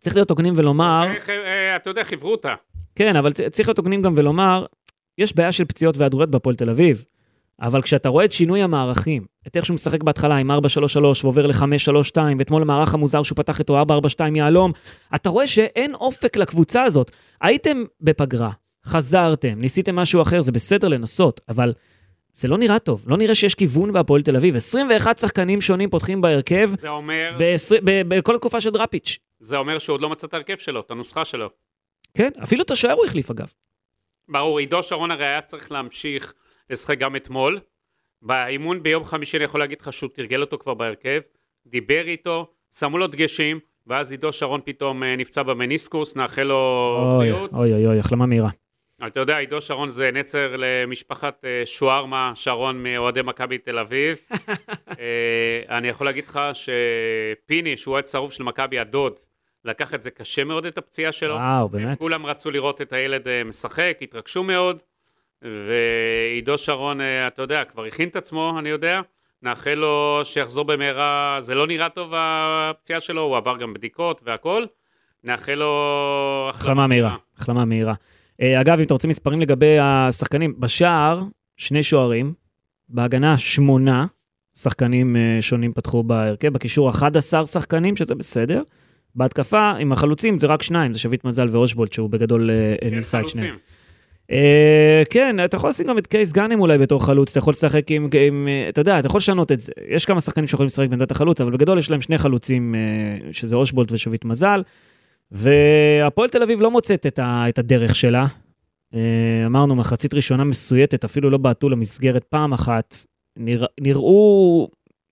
[0.00, 2.54] צריך להיות הוגנים ולומר, זה, אה, אתה יודע, חברותא.
[2.94, 4.66] כן, אבל צריך להיות הוגנים גם ולומר,
[5.18, 7.04] יש בעיה של פציעות והיעדרויות בהפועל תל אביב,
[7.60, 10.54] אבל כשאתה רואה את שינוי המערכים, את איך שהוא משחק בהתחלה עם 4-3-3
[11.22, 13.86] ועובר ל-5-3-2, ואתמול המערך המוזר שהוא פתח איתו 4-4-2
[14.34, 14.72] יהלום,
[15.14, 17.10] אתה רואה שאין אופק לקבוצה הזאת.
[17.40, 18.50] הייתם בפגרה,
[18.86, 21.72] חזרתם, ניסיתם משהו אחר, זה בסדר לנסות, אבל
[22.32, 24.56] זה לא נראה טוב, לא נראה שיש כיוון בהפועל תל אביב.
[24.56, 29.18] 21 שחקנים שונים פותחים בהרכב זה אומר, ב- ב- בכל התקופה של דראפיץ'.
[29.40, 31.50] זה אומר שהוא עוד לא מצא את ההרכב שלו, את הנוסחה שלו.
[32.14, 33.46] כן, אפילו את השוער הוא החליף אגב.
[34.28, 36.34] ברור, עידו שרון הרי היה צריך להמשיך
[36.70, 37.60] לשחק גם אתמול.
[38.22, 41.20] באימון ביום חמישי אני יכול להגיד לך שהוא תרגל אותו כבר בהרכב,
[41.66, 47.16] דיבר איתו, שמו לו דגשים, ואז עידו שרון פתאום אה, נפצע במניסקוס, נאחל לו אוי,
[47.16, 47.52] בריאות.
[47.52, 48.50] אוי אוי אוי, החלמה מהירה.
[49.06, 54.18] אתה יודע, עידו שרון זה נצר למשפחת אה, שוארמה שרון מאוהדי מכבי תל אביב.
[55.00, 59.12] אה, אני יכול להגיד לך שפיני, שהוא אוהד שרוף של מכבי, הדוד,
[59.64, 61.34] לקח את זה קשה מאוד, את הפציעה שלו.
[61.34, 61.98] וואו, באמת?
[61.98, 64.82] כולם רצו לראות את הילד משחק, התרגשו מאוד,
[65.68, 69.00] ועידו שרון, אה, אתה יודע, כבר הכין את עצמו, אני יודע.
[69.42, 74.64] נאחל לו שיחזור במהרה, זה לא נראה טוב הפציעה שלו, הוא עבר גם בדיקות והכל.
[75.24, 77.94] נאחל לו החלמה מהירה, החלמה מהירה.
[78.42, 81.22] אה, אגב, אם אתה רוצה מספרים לגבי השחקנים, בשער,
[81.56, 82.34] שני שוערים,
[82.88, 84.06] בהגנה, שמונה
[84.54, 88.62] שחקנים אה, שונים פתחו בהרכב, בקישור 11 שחקנים, שזה בסדר.
[89.14, 93.28] בהתקפה, עם החלוצים זה רק שניים, זה שביט מזל ואושבולט, שהוא בגדול כן, ניסה את
[93.28, 93.56] שניהם.
[94.30, 97.90] אה, כן, אתה יכול לשים גם את קייס גאנם אולי בתור חלוץ, אתה יכול לשחק
[97.90, 99.72] עם, עם, אה, אתה יודע, אתה יכול לשנות את זה.
[99.88, 103.56] יש כמה שחקנים שיכולים לשחק בעמדת החלוץ, אבל בגדול יש להם שני חלוצים, אה, שזה
[103.56, 104.62] אושבולט ושביט מזל.
[105.32, 108.26] והפועל תל אביב לא מוצאת את, ה, את הדרך שלה.
[108.94, 112.96] אה, אמרנו, מחצית ראשונה מסויטת, אפילו לא בעטו למסגרת פעם אחת.
[113.36, 114.68] נרא, נראו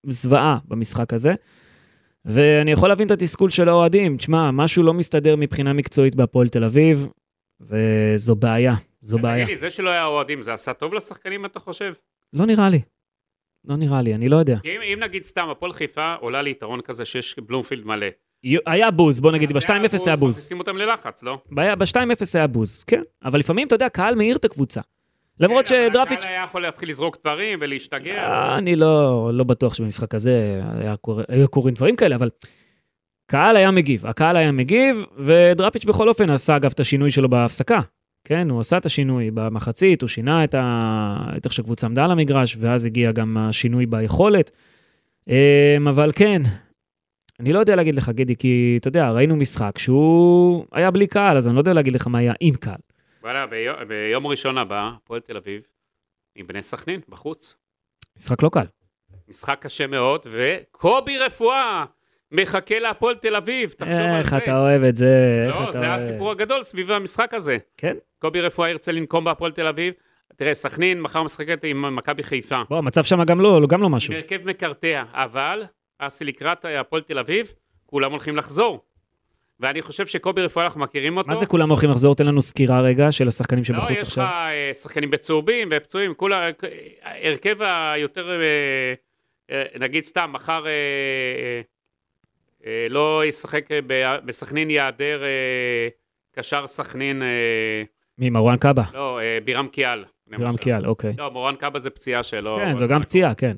[0.07, 1.35] זוועה במשחק הזה.
[2.25, 4.17] ואני יכול להבין את התסכול של האוהדים.
[4.17, 7.07] תשמע, משהו לא מסתדר מבחינה מקצועית בהפועל תל אביב,
[7.61, 8.75] וזו בעיה,
[9.05, 9.45] זו בעיה.
[9.45, 11.95] תגיד לי, זה שלא היה אוהדים, זה עשה טוב לשחקנים, אתה חושב?
[12.33, 12.81] לא נראה לי.
[13.65, 14.57] לא נראה לי, אני לא יודע.
[14.65, 18.07] אם, אם נגיד סתם, הפועל חיפה עולה ליתרון כזה שיש בלומפילד מלא.
[18.67, 20.35] היה בוז, בוא נגיד, אז זה ב-2-0 היה בוז.
[20.37, 21.39] מכניסים אותם ללחץ, לא?
[21.51, 23.03] ב-2-0 היה בוז, כן.
[23.25, 24.81] אבל לפעמים, אתה יודע, קהל מאיר את הקבוצה.
[25.41, 26.19] למרות כן, שדרפיץ'...
[26.19, 28.15] הקהל היה יכול להתחיל לזרוק דברים ולהשתגע.
[28.15, 30.61] אה, אני לא, לא בטוח שבמשחק הזה.
[31.29, 32.31] היו קורים דברים כאלה, אבל
[33.27, 37.81] קהל היה מגיב, הקהל היה מגיב, ודראפיץ' בכל אופן עשה אגב את השינוי שלו בהפסקה.
[38.25, 41.17] כן, הוא עשה את השינוי במחצית, הוא שינה את, ה...
[41.37, 44.51] את איך שהקבוצה עמדה על המגרש, ואז הגיע גם השינוי ביכולת.
[45.29, 46.43] אמ, אבל כן,
[47.41, 51.37] אני לא יודע להגיד לך, גידי, כי אתה יודע, ראינו משחק שהוא היה בלי קהל,
[51.37, 52.79] אז אני לא יודע להגיד לך מה היה עם קהל.
[53.23, 55.63] וואלה, ביום, ביום ראשון הבא, הפועל תל אביב,
[56.37, 57.57] עם בני סכנין, בחוץ.
[58.19, 58.67] משחק לא קל.
[59.29, 61.85] משחק קשה מאוד, וקובי רפואה
[62.33, 64.39] מחכה להפועל תל אביב, תחשוב על איך זה.
[64.39, 66.01] אתה אוהב את זה, איך לא, אתה זה אוהב.
[66.01, 67.59] הסיפור הגדול סביב המשחק הזה.
[67.77, 67.97] כן.
[68.25, 69.95] קובי רפואה ירצה לנקום בהפועל תל אביב.
[70.37, 72.63] תראה, סכנין מחר משחקת עם מכבי חיפה.
[72.69, 74.15] בוא, המצב שם גם לא, גם לא משהו.
[74.15, 75.63] הרכב מקרטע, אבל
[75.99, 77.53] אסי לקראת הפועל תל אביב,
[77.87, 78.85] כולם הולכים לחזור.
[79.61, 81.29] ואני חושב שקובי רפואה, אנחנו מכירים אותו.
[81.29, 82.15] מה זה כולם הולכים לחזור?
[82.15, 84.25] תן לנו סקירה רגע של השחקנים לא, שבחוץ יש לך עכשיו.
[84.25, 86.49] אה, שחקנים בצהובים ופצועים, כולה,
[87.03, 88.95] הרכב היותר, אה,
[89.51, 91.61] אה, נגיד סתם, מחר אה, אה,
[92.67, 93.79] אה, לא ישחק אה,
[94.25, 95.89] בסכנין, ייעדר אה,
[96.33, 97.83] קשר סכנין, אה,
[98.19, 98.83] מי, מרואן קאבה?
[98.95, 100.05] לא, אה, בירם קיאל.
[100.27, 100.57] בירם.
[100.57, 101.13] קיאל, אוקיי.
[101.19, 102.57] לא, מורן קאבה זה פציעה שלו.
[102.57, 103.57] כן, זו גם פציעה, כן.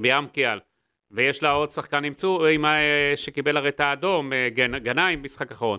[0.00, 0.58] בירם קיאל.
[1.10, 2.76] ויש לה עוד שחקן עם צור, עם, ה-
[3.16, 5.78] שקיבל הרי את האדום, אה, גנ- גנאים, משחק אחרון.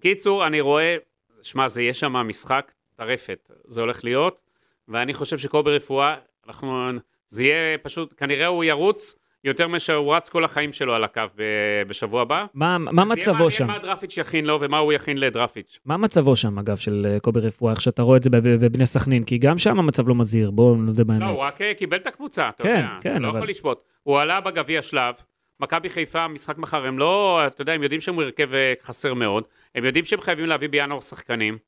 [0.00, 0.96] קיצור, אני רואה,
[1.42, 4.40] שמע, זה יהיה שם משחק טרפת, זה הולך להיות,
[4.88, 6.16] ואני חושב שקובי רפואה,
[6.48, 6.90] אנחנו,
[7.28, 11.22] זה יהיה פשוט, כנראה הוא ירוץ יותר מאשר הוא רץ כל החיים שלו על הקו
[11.36, 11.42] ב-
[11.88, 12.46] בשבוע הבא.
[12.54, 13.66] מה מה מצבו שם?
[13.66, 15.78] מעניין מה דרפיץ' יכין לו ומה הוא יכין לדרפיץ'.
[15.84, 18.86] מה מצבו שם, אגב, של אה, קובי רפואה, איך שאתה רואה את זה בב- בבני
[18.86, 19.24] סכנין?
[19.24, 21.20] כי גם שם המצב לא מזהיר, בואו נודה באמת.
[21.20, 22.88] לא, הוא רק אה, קיבל את הקבוצה, אתה כן, יודע.
[23.00, 23.78] כן, אתה לא אבל- יכול לשפוט.
[24.02, 25.14] הוא עלה בגביע שלב,
[25.60, 29.44] מכבי חיפה, משחק מחר, הם לא, אתה יודע, הם יודעים שהם הרכב אה, חסר מאוד,
[29.74, 31.58] הם יודעים שהם חייבים להביא בינואר שחקנים.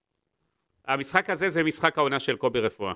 [0.87, 2.93] המשחק הזה זה משחק העונה של קובי רפואה.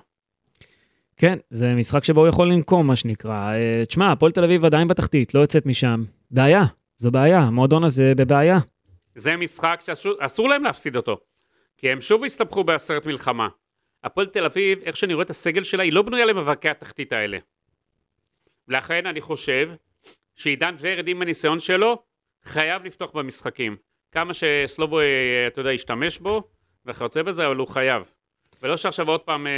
[1.17, 3.53] כן, זה משחק שבו הוא יכול לנקום, מה שנקרא.
[3.53, 6.03] אה, תשמע, הפועל תל אביב עדיין בתחתית, לא יוצאת משם.
[6.31, 6.63] בעיה,
[6.97, 8.57] זו בעיה, המועדון הזה בבעיה.
[9.15, 11.17] זה משחק שאסור להם להפסיד אותו,
[11.77, 13.47] כי הם שוב הסתבכו בעשרת מלחמה.
[14.03, 17.37] הפועל תל אביב, איך שאני רואה את הסגל שלה, היא לא בנויה למאבקי התחתית האלה.
[18.67, 19.71] לכן אני חושב
[20.35, 22.03] שעידן ורד עם הניסיון שלו,
[22.43, 23.77] חייב לפתוח במשחקים.
[24.11, 26.43] כמה שסלובו, אה, אתה יודע, ישתמש בו,
[26.85, 28.11] וכיוצא בזה, אבל הוא חייב.
[28.63, 29.51] ולא שעכשיו עוד פעם אה,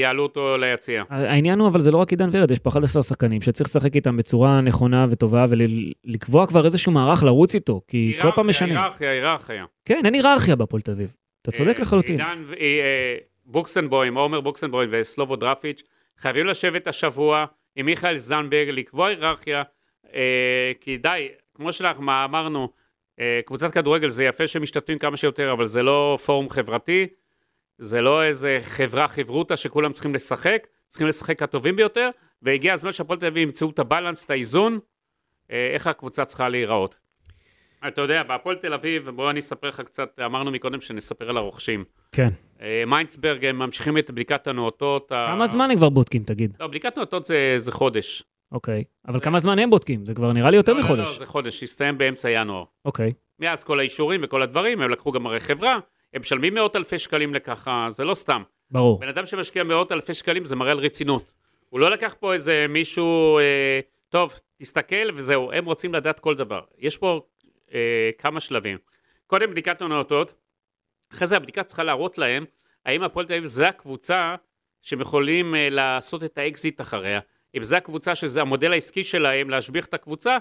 [0.00, 1.04] יעלו אותו ליציע.
[1.10, 4.16] העניין הוא, אבל זה לא רק עידן ורד, יש פה 11 שחקנים שצריך לשחק איתם
[4.16, 8.76] בצורה נכונה וטובה, ולקבוע כבר איזשהו מערך לרוץ איתו, כי כל פעם משנים.
[8.76, 9.64] היררכיה, היררכיה.
[9.84, 11.12] כן, אין היררכיה בהפועל תל אביב.
[11.42, 12.20] אתה צודק אה, לחלוטין.
[12.20, 15.82] עידן אה, בוקסנבוים, עומר בוקסנבוים וסלובו דרפיץ',
[16.18, 17.44] חייבים לשבת השבוע
[17.76, 19.62] עם מיכאל זנברג, לקבוע היררכיה,
[20.80, 22.68] כי די, כמו שאנחנו אמרנו,
[23.44, 27.06] קבוצת כדורגל זה יפה שמשתתפים כמה שיותר, אבל זה לא פורום חברתי,
[27.78, 32.10] זה לא איזה חברה חברותא שכולם צריכים לשחק, צריכים לשחק הטובים ביותר,
[32.42, 34.78] והגיע הזמן שהפועל תל אביב ימצאו את הבלנס, את האיזון,
[35.50, 36.96] אה, איך הקבוצה צריכה להיראות.
[37.88, 41.84] אתה יודע, בהפועל תל אביב, בוא אני אספר לך קצת, אמרנו מקודם שנספר על הרוכשים.
[42.12, 42.28] כן.
[42.60, 45.12] אה, מיינדסברג, הם ממשיכים את בדיקת הנאותות.
[45.12, 46.56] ה- כמה זמן הם כבר בודקים, תגיד?
[46.60, 48.22] לא, בדיקת נאותות זה, זה חודש.
[48.52, 48.84] אוקיי.
[49.08, 50.06] אבל כמה זמן הם בודקים?
[50.06, 51.18] זה כבר נראה לי יותר לא, לא, לא, מחודש.
[51.18, 52.64] זה חודש, הסתיים באמצע ינואר.
[52.84, 53.12] אוקיי.
[53.38, 55.78] מאז כל האישורים וכל הדברים, הם לקחו גם הרי חברה,
[56.16, 58.42] הם משלמים מאות אלפי שקלים לככה, זה לא סתם.
[58.70, 59.00] ברור.
[59.00, 61.32] בן אדם שמשקיע מאות אלפי שקלים זה מראה על רצינות.
[61.68, 66.60] הוא לא לקח פה איזה מישהו, אה, טוב, תסתכל וזהו, הם רוצים לדעת כל דבר.
[66.78, 67.20] יש פה
[67.74, 68.78] אה, כמה שלבים.
[69.26, 70.34] קודם בדיקת הנאותות,
[71.12, 72.44] אחרי זה הבדיקה צריכה להראות להם
[72.86, 74.34] האם הפועל תל אביב זה הקבוצה
[74.82, 77.20] שהם יכולים אה, לעשות את האקזיט אחריה.
[77.56, 80.38] אם זה הקבוצה שזה המודל העסקי שלהם להשביח את הקבוצה,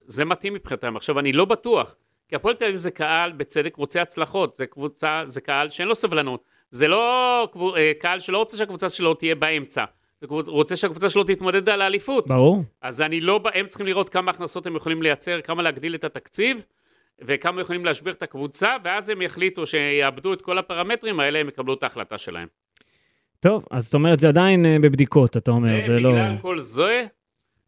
[0.00, 0.96] זה מתאים מבחינתם.
[0.96, 1.94] עכשיו, אני לא בטוח,
[2.30, 4.54] כי הפועל תל אביב זה קהל, בצדק, רוצה הצלחות.
[4.54, 6.44] זה קבוצה, זה קהל שאין לו סבלנות.
[6.70, 9.84] זה לא אה, קהל שלא רוצה שהקבוצה שלו תהיה באמצע.
[10.28, 12.28] הוא רוצה שהקבוצה שלו תתמודד על האליפות.
[12.28, 12.62] ברור.
[12.82, 16.64] אז אני לא, הם צריכים לראות כמה הכנסות הם יכולים לייצר, כמה להגדיל את התקציב,
[17.20, 21.74] וכמה יכולים להשביח את הקבוצה, ואז הם יחליטו שיאבדו את כל הפרמטרים האלה, הם יקבלו
[21.74, 22.48] את ההחלטה שלהם.
[23.40, 26.08] טוב, אז זאת אומרת, זה עדיין אה, בבדיקות, אתה אומר, זה לא...
[26.08, 27.06] ובגלל כל זה,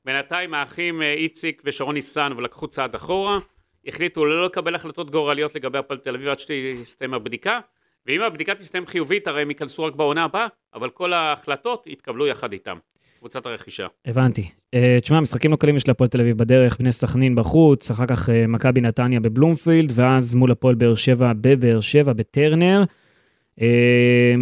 [0.04, 3.38] בינתיים האחים אה, איציק ושרון ניסן, ולקחו צעד אחורה,
[3.86, 7.60] החליטו לא לקבל החלטות גורליות לגבי הפועל תל אביב עד שתסתיים הבדיקה,
[8.06, 12.52] ואם הבדיקה תסתיים חיובית, הרי הם ייכנסו רק בעונה הבאה, אבל כל ההחלטות יתקבלו יחד
[12.52, 12.76] איתם,
[13.18, 13.86] קבוצת הרכישה.
[14.06, 14.50] הבנתי.
[14.74, 18.30] אה, תשמע, משחקים לא קלים יש להפועל תל אביב בדרך, בני סכנין בחוץ, אחר כך
[18.30, 22.84] אה, מכבי נתניה בבלומפילד, ואז מול הפועל באר שבע בבאר שבע בטרנר.
[23.60, 24.34] אה,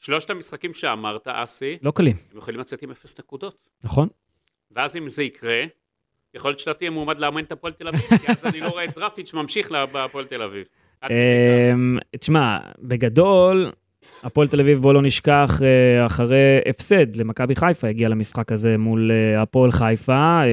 [0.00, 3.68] שלושת המשחקים שאמרת, אסי, לא קלים, הם יכולים לצאת עם אפס נקודות.
[3.84, 4.08] נכון?
[4.70, 5.64] ואז אם זה יקרה,
[6.36, 8.84] יכול להיות שאתה תהיה מועמד לאמן את הפועל תל אביב, כי אז אני לא רואה
[8.84, 10.66] את דרפיץ' ממשיך בהפועל תל אביב.
[11.10, 13.70] אמ, תשמע, בגדול,
[14.24, 19.10] הפועל תל אביב, בוא לא נשכח, אה, אחרי הפסד למכבי חיפה, הגיע למשחק הזה מול
[19.10, 20.48] אה, הפועל חיפה, אה,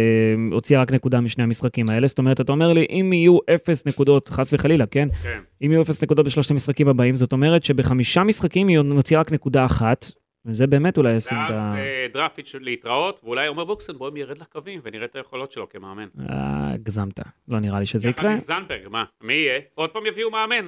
[0.52, 4.30] הוציאה רק נקודה משני המשחקים האלה, זאת אומרת, אתה אומר לי, אם יהיו אפס נקודות,
[4.30, 5.08] חס וחלילה, כן?
[5.24, 5.39] כן.
[5.65, 9.65] אם יהיו אפס נקודות בשלושת המשחקים הבאים, זאת אומרת שבחמישה משחקים היא מוציאה רק נקודה
[9.65, 10.12] אחת,
[10.45, 11.77] וזה באמת אולי ישים את ואז ה...
[11.77, 16.08] אה, דרפיץ' להתראות, ואולי עומר בוקסן, בואו ירד לקווים ונראה את היכולות שלו כמאמן.
[16.19, 18.34] אה, הגזמת, לא נראה לי שזה יחד יקרה.
[18.34, 19.03] עם זנדברג, מה?
[19.21, 19.60] מי יהיה?
[19.75, 20.65] עוד פעם יביאו מאמן.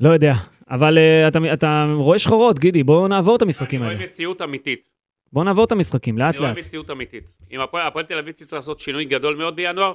[0.00, 0.32] לא יודע,
[0.70, 4.08] אבל אה, אתה, אתה רואה שחורות, גידי, בואו נעבור את המשחקים אני רואה האלה.
[4.08, 4.88] מציאות אמיתית.
[5.32, 6.58] בואו נעבור את המשחקים, לאט אני רואה לאט.
[6.58, 7.36] מציאות אמיתית.
[7.52, 9.92] אם הפועל תל אביב צריך לעשות שינוי גדול מאוד בינואר,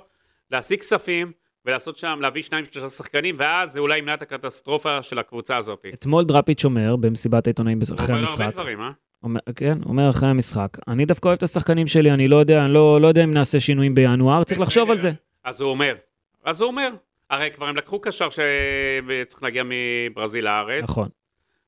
[0.51, 1.31] להשיג כספים,
[1.65, 5.85] ולעשות שם, להביא שניים שלושה שחקנים, ואז זה אולי ימנע את הקטסטרופה של הקבוצה הזאת.
[5.93, 8.89] אתמול דראפיץ' אומר במסיבת העיתונאים הוא אחרי אומר הרבה המשחק, דברים, אה?
[9.23, 12.73] אומר, כן, אומר אחרי המשחק, אני דווקא אוהב את השחקנים שלי, אני לא יודע, אני
[12.73, 15.11] לא, לא יודע אם נעשה שינויים בינואר, צריך לחשוב על זה.
[15.43, 15.95] אז הוא אומר.
[16.43, 16.89] אז הוא אומר.
[17.29, 21.09] הרי כבר הם לקחו קשר שצריך להגיע מברזיל לארץ, נכון.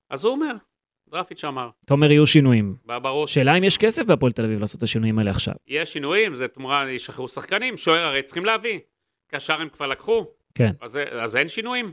[0.09, 0.53] אז הוא אומר.
[1.11, 1.69] דרפיץ' אמר.
[1.85, 2.75] אתה אומר יהיו שינויים.
[2.85, 3.33] בראש.
[3.33, 5.53] שאלה אם יש כסף בהפועל תל אביב לעשות את השינויים האלה עכשיו.
[5.67, 8.79] יש שינויים, זה תמורה, ישחררו שחקנים, שוער הרי צריכים להביא.
[9.31, 10.25] קשר הם כבר לקחו.
[10.55, 10.71] כן.
[10.81, 11.91] אז, אז אין שינויים.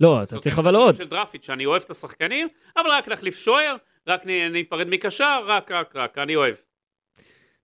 [0.00, 0.94] לא, אתה צריך אבל עוד.
[0.94, 5.96] של דרפיץ', שאני אוהב את השחקנים, אבל רק להחליף שוער, רק ניפרד מקשר, רק, רק,
[5.96, 6.54] רק, אני אוהב.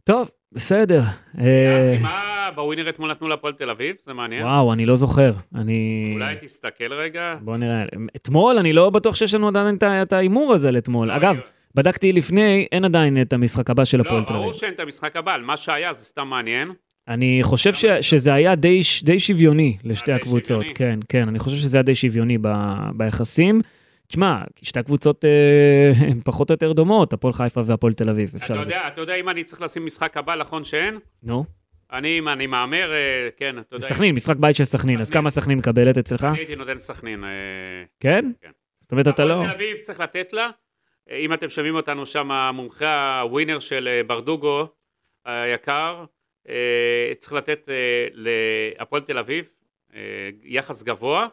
[0.04, 1.02] טוב, בסדר.
[1.38, 3.96] אה, מה בווינר אתמול נתנו להפועל תל אביב?
[4.04, 4.44] זה מעניין.
[4.44, 5.32] וואו, אני לא זוכר.
[5.54, 6.10] אני...
[6.14, 7.34] אולי תסתכל רגע.
[7.40, 7.82] בוא נראה.
[8.16, 11.08] אתמול, אני לא בטוח שיש לנו עדיין את ההימור הזה לאתמול.
[11.08, 11.40] לא, אגב,
[11.74, 14.42] בדקתי לפני, אין עדיין את המשחק הבא של הפועל לא, תל אביב.
[14.42, 16.72] ברור שאין את המשחק הבא, מה שהיה, זה סתם מעניין.
[17.08, 20.46] אני חושב ש, שזה היה די, די שוויוני לשתי די הקבוצות.
[20.46, 20.74] שוויוני?
[20.74, 22.48] כן, כן, אני חושב שזה היה די שוויוני ב,
[22.96, 23.60] ביחסים.
[24.08, 28.54] תשמע, שתי הקבוצות אה, הן פחות או יותר דומות, הפועל חיפה והפועל תל אביב, אפשר
[28.54, 28.62] אתה.
[28.62, 30.98] יודע, אתה יודע אם אני צריך לשים משחק הבא, נכון שאין?
[31.22, 31.44] נו,
[31.92, 33.86] אני, אם אני מהמר, אה, כן, אתה יודע.
[33.86, 35.10] סכנין, משחק בית של סכנין, אז.
[35.10, 36.24] כמה סכנין מקבלת אצלך?
[36.24, 37.24] אני הייתי נותן סכנין.
[37.24, 37.30] אה,
[38.00, 38.30] כן?
[38.40, 38.50] כן.
[38.80, 39.34] זאת אומרת, אתה לא...
[39.34, 40.50] הפועל תל אביב צריך לתת לה,
[41.10, 44.66] אה, אם אתם שומעים אותנו שם, המומחה הווינר של אה, ברדוגו
[45.24, 46.04] היקר, אה,
[47.18, 49.44] צריך לתת אה, להפועל תל אביב
[49.94, 50.00] אה,
[50.42, 51.26] יחס גבוה,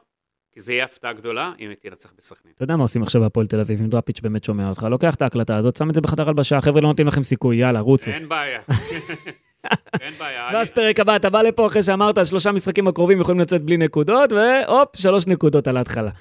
[0.52, 2.54] כי זה יהיה הפתעה גדולה אם היא תנצח בסכנין.
[2.56, 5.22] אתה יודע מה עושים עכשיו בהפועל תל אביב, אם דראפיץ' באמת שומע אותך, לוקח את
[5.22, 8.12] ההקלטה הזאת, שם את זה בחדר הלבשה, חבר'ה לא נותנים לכם סיכוי, יאללה, רוצו.
[8.12, 8.62] אין בעיה.
[10.02, 10.50] אין בעיה.
[10.54, 14.32] ואז פרק הבא, אתה בא לפה אחרי שאמרת, שלושה משחקים הקרובים יכולים לצאת בלי נקודות,
[14.32, 16.12] והופ, שלוש נקודות על ההתחלה.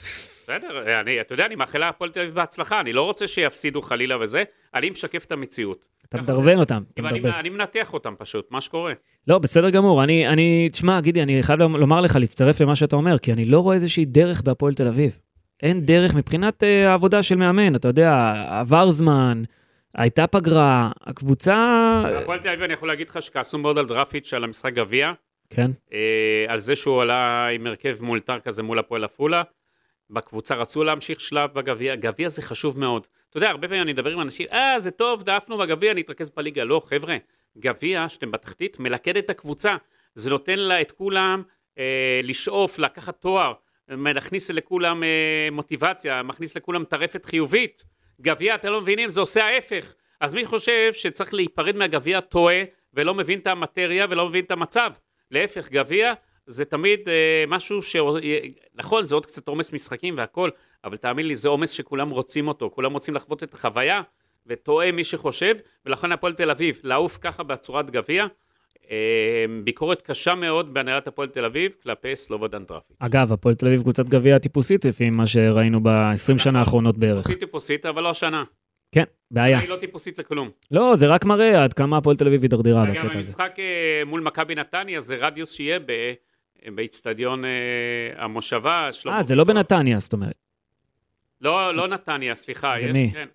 [0.42, 4.44] בסדר, אתה יודע, אני מאחל להפועל תל אביב בהצלחה, אני לא רוצה שיפסידו חלילה וזה,
[4.74, 5.85] אני משקף את המציאות.
[6.09, 6.23] אתה.
[6.23, 8.92] מדרבן אותם, אני, מנתח אותם פשוט, מה שקורה.
[9.27, 10.04] לא, בסדר גמור.
[10.04, 13.61] אני, אני, תשמע, גידי, אני חייב לומר לך, להצטרף למה שאתה אומר, כי אני לא
[13.61, 15.19] רואה איזושהי דרך בהפועל תל אביב.
[15.63, 19.42] אין דרך מבחינת אה, העבודה של מאמן, אתה יודע, עבר זמן,
[19.94, 21.54] הייתה פגרה, הקבוצה...
[22.04, 25.13] בהפועל תל אביב אני יכול להגיד לך שכעסו מאוד על דרפיץ' על המשחק גביע,
[25.50, 29.42] כן, אה, על זה שהוא עלה עם הרכב מאולתר כזה מול הפועל עפולה.
[30.11, 33.06] בקבוצה רצו להמשיך שלב בגביע, גביע זה חשוב מאוד.
[33.31, 36.64] אתה יודע, הרבה פעמים אני מדבר עם אנשים, אה, זה טוב, דעפנו בגביע, נתרכז בליגה.
[36.64, 37.16] לא, חבר'ה,
[37.58, 39.76] גביע, שאתם בתחתית, מלכד את הקבוצה.
[40.14, 41.42] זה נותן לה את כולם
[41.79, 43.52] אה, לשאוף, לקחת תואר,
[43.88, 47.85] להכניס לכולם אה, מוטיבציה, מכניס לכולם טרפת חיובית.
[48.20, 49.94] גביע, אתם לא מבינים, זה עושה ההפך.
[50.20, 52.62] אז מי חושב שצריך להיפרד מהגביע טועה,
[52.94, 54.92] ולא מבין את המטריה ולא מבין את המצב.
[55.31, 56.14] להפך, גביע
[56.49, 57.96] זה תמיד אה, משהו ש...
[58.75, 60.51] נכון, זה עוד קצת עומס משחקים והכל,
[60.85, 64.03] אבל תאמין לי, זה עומס שכולם רוצים אותו, כולם רוצים לחוות את החוויה,
[64.46, 65.55] וטועה מי שחושב,
[65.87, 68.27] ולכן הפועל תל אביב, לעוף ככה בצורת גביע,
[68.90, 72.96] אה, ביקורת קשה מאוד בהנהלת הפועל תל אביב כלפי סלובודן דרפיץ'.
[72.99, 77.23] אגב, הפועל תל אביב קבוצת גביע טיפוסית, לפי מה שראינו ב-20 שנה האחרונות בערך.
[77.23, 78.44] טיפוסית טיפוסית, אבל לא השנה.
[78.92, 79.59] כן, בעיה.
[79.59, 80.51] היא לא טיפוסית לכלום.
[80.71, 83.17] לא, זה רק מראה עד כמה הפועל תל אביב הידרדרה בקטע הזה.
[83.17, 86.13] המשחק אה, מול מכבי נתניה זה רדיוס שיהיה ב-
[86.77, 87.50] באיצטדיון אה,
[88.16, 88.92] המושבה.
[88.92, 89.44] שלמה אה, זה לא.
[89.44, 90.35] בנתניה, זאת אומרת.
[91.40, 92.81] לא, לא נתניה, סליחה.
[92.81, 93.10] יש, ומי?
[93.12, 93.29] כן.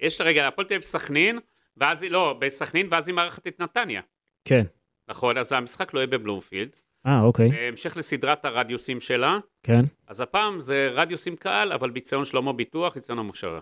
[0.00, 1.38] יש רגע, הפועל תל אביב סכנין,
[1.76, 4.00] ואז היא, לא, בסכנין, ואז היא מארחת את נתניה.
[4.44, 4.62] כן.
[5.08, 6.68] נכון, אז המשחק לא יהיה בבלומפילד.
[7.06, 9.80] אה, אוקיי, בהמשך לסדרת הרדיוסים שלה, כן.
[10.06, 13.58] אז הפעם זה רדיוסים קל, אבל ביציון שלמה ביטוח, ביציון המושבה.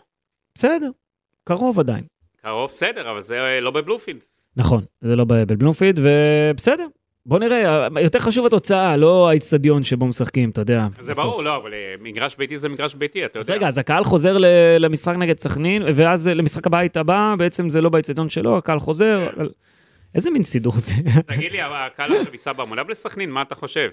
[0.55, 0.91] בסדר,
[1.45, 2.05] קרוב עדיין.
[2.43, 4.25] קרוב, בסדר, אבל זה לא בבלומפילד.
[4.57, 6.87] נכון, זה לא ב- בבלומפיד, ובסדר.
[7.29, 10.87] בוא נראה, יותר חשוב התוצאה, לא האיצטדיון שבו משחקים, אתה יודע.
[11.01, 11.25] זה בסוף.
[11.25, 13.59] ברור, לא, אבל אה, מגרש ביתי זה מגרש ביתי, אתה אז יודע.
[13.59, 14.47] רגע, אז הקהל חוזר ל-
[14.79, 19.41] למשחק נגד סכנין, ואז למשחק הבית הבא, בעצם זה לא באיצטדיון שלו, הקהל חוזר, כן.
[19.41, 19.49] אבל...
[20.15, 20.95] איזה מין סידור זה?
[21.27, 23.89] תגיד לי, הקהל עכשיו ייסע בהמוניו לסכנין, מה אתה חושב?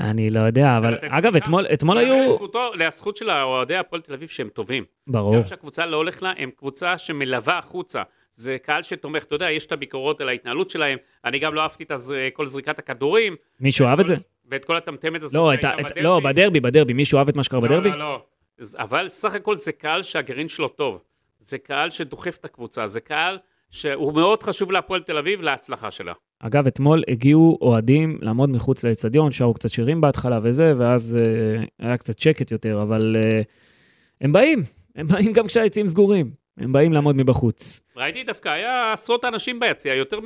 [0.00, 1.36] אני לא יודע, אבל אגב?
[1.36, 2.14] אתמול, אתמול היו...
[2.34, 4.84] לזכותו- לזכות של אוהדי הפועל תל אביב שהם טובים.
[5.06, 5.36] ברור.
[5.36, 8.02] גם שהקבוצה לא הולך לה, הם קבוצה שמלווה החוצה.
[8.32, 10.98] זה קהל שתומך, אתה יודע, יש את הביקורות על ההתנהלות שלהם.
[11.24, 12.12] אני גם לא אהבתי את הז...
[12.32, 13.36] כל זריקת הכדורים.
[13.60, 14.14] מישהו אהב את זה?
[14.50, 16.92] ואת כל הטמטמת הזאת לא, שהייתה את- לא, בדרבי, בדרבי.
[16.92, 17.90] מישהו אהב את מה שקרה לא, בדרבי?
[17.90, 18.22] לא, לא.
[18.60, 20.98] אז- אבל סך הכל זה קהל שהגרעין שלו טוב.
[21.38, 22.86] זה קהל שדוחף את הקבוצה.
[22.86, 23.38] זה קהל
[23.70, 26.12] שהוא מאוד חשוב להפועל תל אביב להצלחה שלה.
[26.40, 31.96] אגב, אתמול הגיעו אוהדים לעמוד מחוץ לאצטדיון, שרו קצת שירים בהתחלה וזה, ואז אה, היה
[31.96, 33.40] קצת שקט יותר, אבל אה,
[34.20, 34.62] הם באים,
[34.96, 36.30] הם באים גם כשהיציעים סגורים.
[36.60, 37.80] הם באים לעמוד מבחוץ.
[37.96, 40.20] ראיתי דווקא, היה עשרות אנשים ביציע, יותר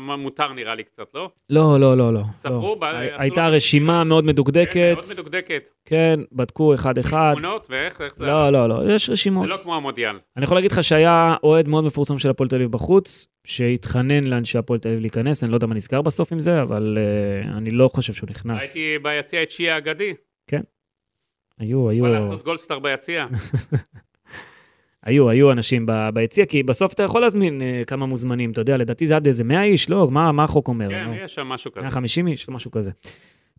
[0.00, 1.30] מהמותר נראה לי קצת, לא?
[1.50, 2.20] לא, לא, לא, לא.
[2.36, 2.76] ספרו, לא.
[2.80, 2.84] ב-
[3.18, 5.70] הייתה רשימה מאוד כן, מדוקדקת, מאוד מדוקדקת.
[5.84, 7.32] כן, בדקו אחד-אחד.
[7.32, 8.26] תמונות ואיך, איך זה...
[8.26, 9.42] לא, לא, לא, יש רשימות.
[9.42, 10.18] זה לא כמו המודיעל.
[10.36, 14.58] אני יכול להגיד לך שהיה אוהד מאוד מפורסם של הפועל תל אביב בחוץ, שהתחנן לאנשי
[14.58, 17.70] הפועל תל אביב להיכנס, אני לא יודע מה נסגר בסוף עם זה, אבל uh, אני
[17.70, 18.62] לא חושב שהוא נכנס.
[18.62, 20.14] הייתי ביציע את שיעה האגדי,
[21.58, 23.26] היו, היו, בא לעשות גולדסטאר ביציע.
[25.02, 29.06] היו, היו אנשים ביציע, כי בסוף אתה יכול להזמין uh, כמה מוזמנים, אתה יודע, לדעתי
[29.06, 30.10] זה עד איזה 100 איש, לא?
[30.10, 30.88] מה, מה החוק אומר?
[30.90, 31.80] כן, יש שם משהו כזה.
[31.80, 32.90] 150 איש, משהו כזה.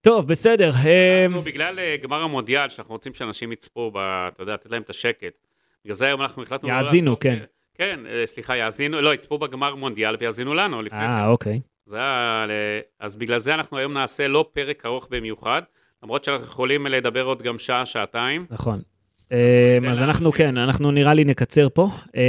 [0.02, 0.72] טוב, בסדר.
[0.86, 4.82] אה, אנחנו, בגלל אה, גמר המונדיאל, שאנחנו רוצים שאנשים יצפו, ב- אתה יודע, לתת להם
[4.82, 5.34] את השקט.
[5.84, 7.22] בגלל זה היום אנחנו החלטנו לא יאזינו, לעשות...
[7.22, 7.40] כן.
[7.74, 11.06] כן, אה, סליחה, יאזינו, לא, יצפו בגמר מונדיאל ויאזינו לנו לפני כן.
[11.06, 11.62] אה, אוקיי.
[11.86, 12.00] זה
[13.00, 15.62] אז בגלל זה אנחנו היום נעשה לא פרק ארוך במיוחד,
[16.04, 18.46] למרות שאנחנו יכולים לדבר עוד גם שעה, שעתיים.
[18.50, 18.82] נכון.
[19.34, 20.02] אה, אז.
[20.02, 22.22] אנחנו כן, אנחנו נראה לי נקצר פה, אה,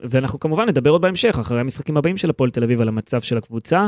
[0.00, 3.38] ואנחנו כמובן נדבר עוד בהמשך, אחרי המשחקים הבאים של הפועל תל אביב, על המצב של
[3.38, 3.86] הקבוצה.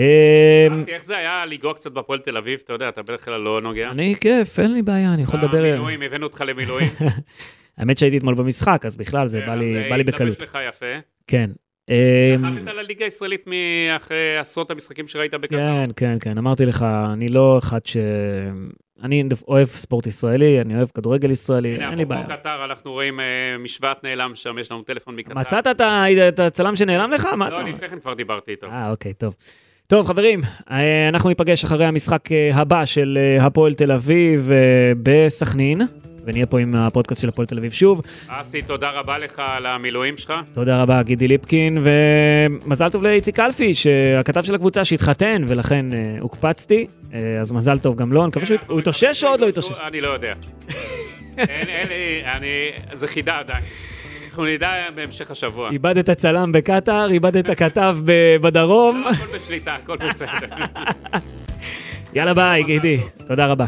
[0.00, 2.60] אה, אסי, איך זה היה לנגוע קצת בהפועל תל אביב?
[2.64, 3.90] אתה יודע, אתה בדרך כלל לא נוגע.
[3.90, 5.58] אני כיף, אין לי בעיה, אני יכול לדבר.
[5.58, 6.88] המילואים, הבאנו אותך למילואים.
[7.78, 10.32] האמת שהייתי אתמול במשחק, אז בכלל זה בא אז, לי- אה, בא לי בקלות.
[10.32, 10.86] התלבש לך יפה.
[11.26, 11.50] כן.
[12.38, 15.56] נחתת לליגה הישראלית מאחרי עשרות המשחקים שראית בקטר.
[15.56, 17.96] כן, כן, כן, אמרתי לך, אני לא אחד ש...
[19.02, 22.20] אני אוהב ספורט ישראלי, אני אוהב כדורגל ישראלי, הנה, אין לי בעיה.
[22.20, 23.24] אפרופו קטר, אנחנו רואים אה,
[23.58, 25.34] משוואת נעלם שם, יש לנו טלפון מקטר.
[25.34, 25.80] מצאת את
[26.28, 27.24] את הצלם שנעלם לך?
[27.24, 27.70] מה לא, אומר?
[27.70, 28.66] לפני כן כבר דיברתי איתו.
[28.66, 29.34] אה, אוקיי, טוב.
[29.90, 30.40] טוב, חברים,
[30.70, 34.50] אה, אנחנו ניפגש אחרי המשחק אה, הבא של אה, הפועל תל אביב
[35.02, 35.80] בסכנין,
[36.24, 38.02] ונהיה פה עם הפודקאסט של הפועל תל אביב שוב.
[38.28, 40.34] אסי, תודה רבה לך על המילואים שלך.
[40.52, 43.72] תודה רבה, גידי ליפקין, ומזל טוב לאיציק אלפי,
[44.20, 48.46] הכתב של הקבוצה שהתחתן, ולכן אה, הוקפצתי, אה, אז מזל טוב גם לו, אני מקווה
[48.46, 49.80] שהוא הוא יתאושש או עוד לא יתאושש?
[49.86, 50.32] אני לא יודע.
[51.38, 53.64] אין, לי, אני, זה חידה עדיין.
[54.30, 55.70] אנחנו נדע בהמשך השבוע.
[55.70, 57.98] איבדת צלם בקטאר, איבדת כתב
[58.40, 59.02] בדרום.
[59.04, 60.46] לא, הכל בשליטה, הכל בסדר.
[62.14, 62.98] יאללה ביי, גידי.
[63.28, 63.66] תודה רבה.